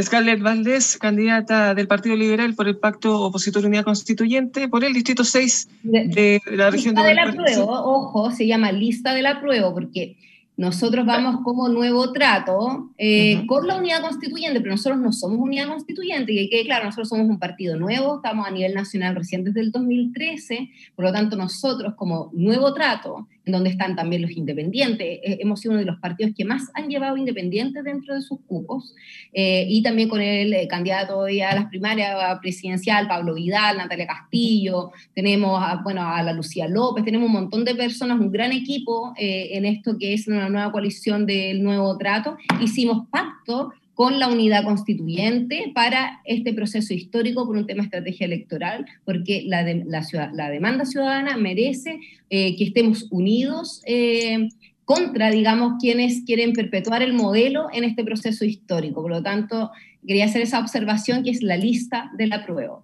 Scarlett 0.00 0.40
Valdés, 0.40 0.96
candidata 0.96 1.74
del 1.74 1.88
Partido 1.88 2.14
Liberal 2.14 2.54
por 2.54 2.68
el 2.68 2.76
Pacto 2.76 3.20
Opositor 3.20 3.66
Unidad 3.66 3.82
Constituyente, 3.82 4.68
por 4.68 4.84
el 4.84 4.92
Distrito 4.92 5.24
6 5.24 5.68
de, 5.82 6.40
la 6.52 6.70
región 6.70 6.94
de... 6.94 7.14
la 7.14 7.32
prueba, 7.32 7.64
ojo, 7.64 8.30
se 8.30 8.46
llama 8.46 8.70
lista 8.70 9.12
de 9.12 9.22
la 9.22 9.40
prueba, 9.40 9.74
porque 9.74 10.16
nosotros 10.56 11.04
vamos 11.04 11.40
como 11.42 11.68
nuevo 11.68 12.12
trato 12.12 12.90
eh, 12.96 13.44
con 13.46 13.66
la 13.66 13.76
unidad 13.76 14.02
constituyente, 14.02 14.60
pero 14.60 14.72
nosotros 14.72 15.00
no 15.00 15.12
somos 15.12 15.38
unidad 15.38 15.68
constituyente, 15.68 16.32
y 16.32 16.48
que 16.48 16.64
claro, 16.64 16.84
nosotros 16.84 17.08
somos 17.08 17.28
un 17.28 17.38
partido 17.38 17.76
nuevo, 17.76 18.16
estamos 18.16 18.46
a 18.46 18.50
nivel 18.50 18.74
nacional 18.74 19.16
recién 19.16 19.42
desde 19.42 19.60
el 19.60 19.72
2013, 19.72 20.70
por 20.94 21.06
lo 21.06 21.12
tanto 21.12 21.36
nosotros 21.36 21.94
como 21.94 22.30
nuevo 22.32 22.72
trato, 22.72 23.26
donde 23.46 23.70
están 23.70 23.96
también 23.96 24.22
los 24.22 24.30
independientes, 24.30 25.06
eh, 25.22 25.38
hemos 25.40 25.60
sido 25.60 25.72
uno 25.72 25.80
de 25.80 25.86
los 25.86 25.98
partidos 25.98 26.32
que 26.36 26.44
más 26.44 26.70
han 26.74 26.88
llevado 26.88 27.16
independientes 27.16 27.84
dentro 27.84 28.14
de 28.14 28.22
sus 28.22 28.40
cupos, 28.46 28.94
eh, 29.32 29.66
y 29.68 29.82
también 29.82 30.08
con 30.08 30.20
el 30.20 30.66
candidato 30.68 31.24
a 31.24 31.54
las 31.54 31.66
primarias 31.66 32.38
presidencial, 32.40 33.08
Pablo 33.08 33.34
Vidal, 33.34 33.76
Natalia 33.76 34.06
Castillo, 34.06 34.92
tenemos 35.14 35.62
a, 35.62 35.80
bueno, 35.82 36.02
a 36.02 36.22
la 36.22 36.32
Lucía 36.32 36.68
López, 36.68 37.04
tenemos 37.04 37.26
un 37.26 37.32
montón 37.32 37.64
de 37.64 37.74
personas, 37.74 38.18
un 38.18 38.30
gran 38.30 38.52
equipo 38.52 39.12
en 39.16 39.64
esto 39.64 39.96
que 39.98 40.14
es 40.14 40.26
una 40.28 40.48
nueva 40.48 40.72
coalición 40.72 41.26
del 41.26 41.62
nuevo 41.62 41.96
trato, 41.98 42.36
hicimos 42.60 43.08
pacto 43.10 43.72
con 43.94 44.18
la 44.18 44.28
unidad 44.28 44.64
constituyente 44.64 45.70
para 45.74 46.20
este 46.24 46.52
proceso 46.52 46.92
histórico 46.92 47.46
por 47.46 47.56
un 47.56 47.66
tema 47.66 47.82
de 47.82 47.86
estrategia 47.86 48.26
electoral, 48.26 48.86
porque 49.04 49.44
la, 49.46 49.62
la, 49.62 50.50
demanda 50.50 50.84
ciudadana 50.84 51.36
merece 51.36 52.00
eh, 52.28 52.56
que 52.56 52.64
estemos 52.64 53.06
unidos 53.10 53.82
eh, 53.86 54.48
contra, 54.84 55.30
digamos, 55.30 55.74
quienes 55.80 56.22
quieren 56.26 56.52
perpetuar 56.52 57.02
el 57.02 57.14
modelo 57.14 57.68
en 57.72 57.84
este 57.84 58.04
proceso 58.04 58.44
histórico. 58.44 59.00
Por 59.00 59.12
lo 59.12 59.22
tanto, 59.22 59.70
quería 60.06 60.26
hacer 60.26 60.42
esa 60.42 60.58
observación 60.58 61.22
que 61.22 61.30
es 61.30 61.42
la 61.42 61.56
lista 61.56 62.10
de 62.18 62.26
la 62.26 62.44
prueba. 62.44 62.80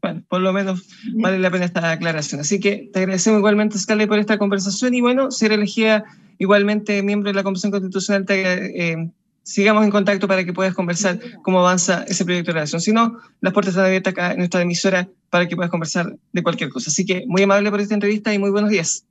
Bueno, 0.00 0.22
por 0.28 0.42
lo 0.42 0.52
menos 0.52 0.86
vale 1.14 1.38
la 1.38 1.50
pena 1.50 1.64
esta 1.64 1.90
aclaración. 1.90 2.40
Así 2.42 2.60
que 2.60 2.90
te 2.92 3.00
agradecemos 3.00 3.38
igualmente, 3.38 3.78
Scarlett, 3.78 4.08
por 4.08 4.18
esta 4.18 4.38
conversación 4.38 4.94
y 4.94 5.00
bueno, 5.00 5.30
ser 5.30 5.50
elegida 5.50 6.04
igualmente 6.38 7.02
miembro 7.02 7.30
de 7.30 7.34
la 7.34 7.42
Comisión 7.42 7.72
Constitucional, 7.72 8.26
te, 8.26 8.92
eh, 8.92 9.10
sigamos 9.44 9.84
en 9.84 9.90
contacto 9.90 10.26
para 10.26 10.44
que 10.44 10.52
puedas 10.52 10.74
conversar 10.74 11.20
cómo 11.42 11.60
avanza 11.60 12.04
ese 12.08 12.24
proyecto 12.24 12.50
de 12.50 12.54
relación. 12.54 12.80
Si 12.80 12.92
no, 12.92 13.18
las 13.40 13.52
puertas 13.52 13.74
están 13.74 13.86
abiertas 13.86 14.12
acá 14.12 14.32
en 14.32 14.38
nuestra 14.38 14.62
emisora 14.62 15.08
para 15.30 15.46
que 15.46 15.54
puedas 15.54 15.70
conversar 15.70 16.16
de 16.32 16.42
cualquier 16.42 16.70
cosa. 16.70 16.90
Así 16.90 17.04
que 17.04 17.24
muy 17.28 17.42
amable 17.42 17.70
por 17.70 17.80
esta 17.80 17.94
entrevista 17.94 18.34
y 18.34 18.38
muy 18.38 18.50
buenos 18.50 18.70
días. 18.70 19.04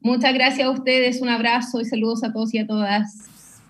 Muchas 0.00 0.34
gracias 0.34 0.66
a 0.68 0.70
ustedes, 0.70 1.22
un 1.22 1.30
abrazo 1.30 1.80
y 1.80 1.86
saludos 1.86 2.22
a 2.22 2.32
todos 2.32 2.52
y 2.52 2.58
a 2.58 2.66
todas. 2.66 3.14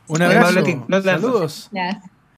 Un 0.08 0.22
abrazo. 0.22 0.64
Saludos. 1.02 1.68
Gracias. 1.70 2.15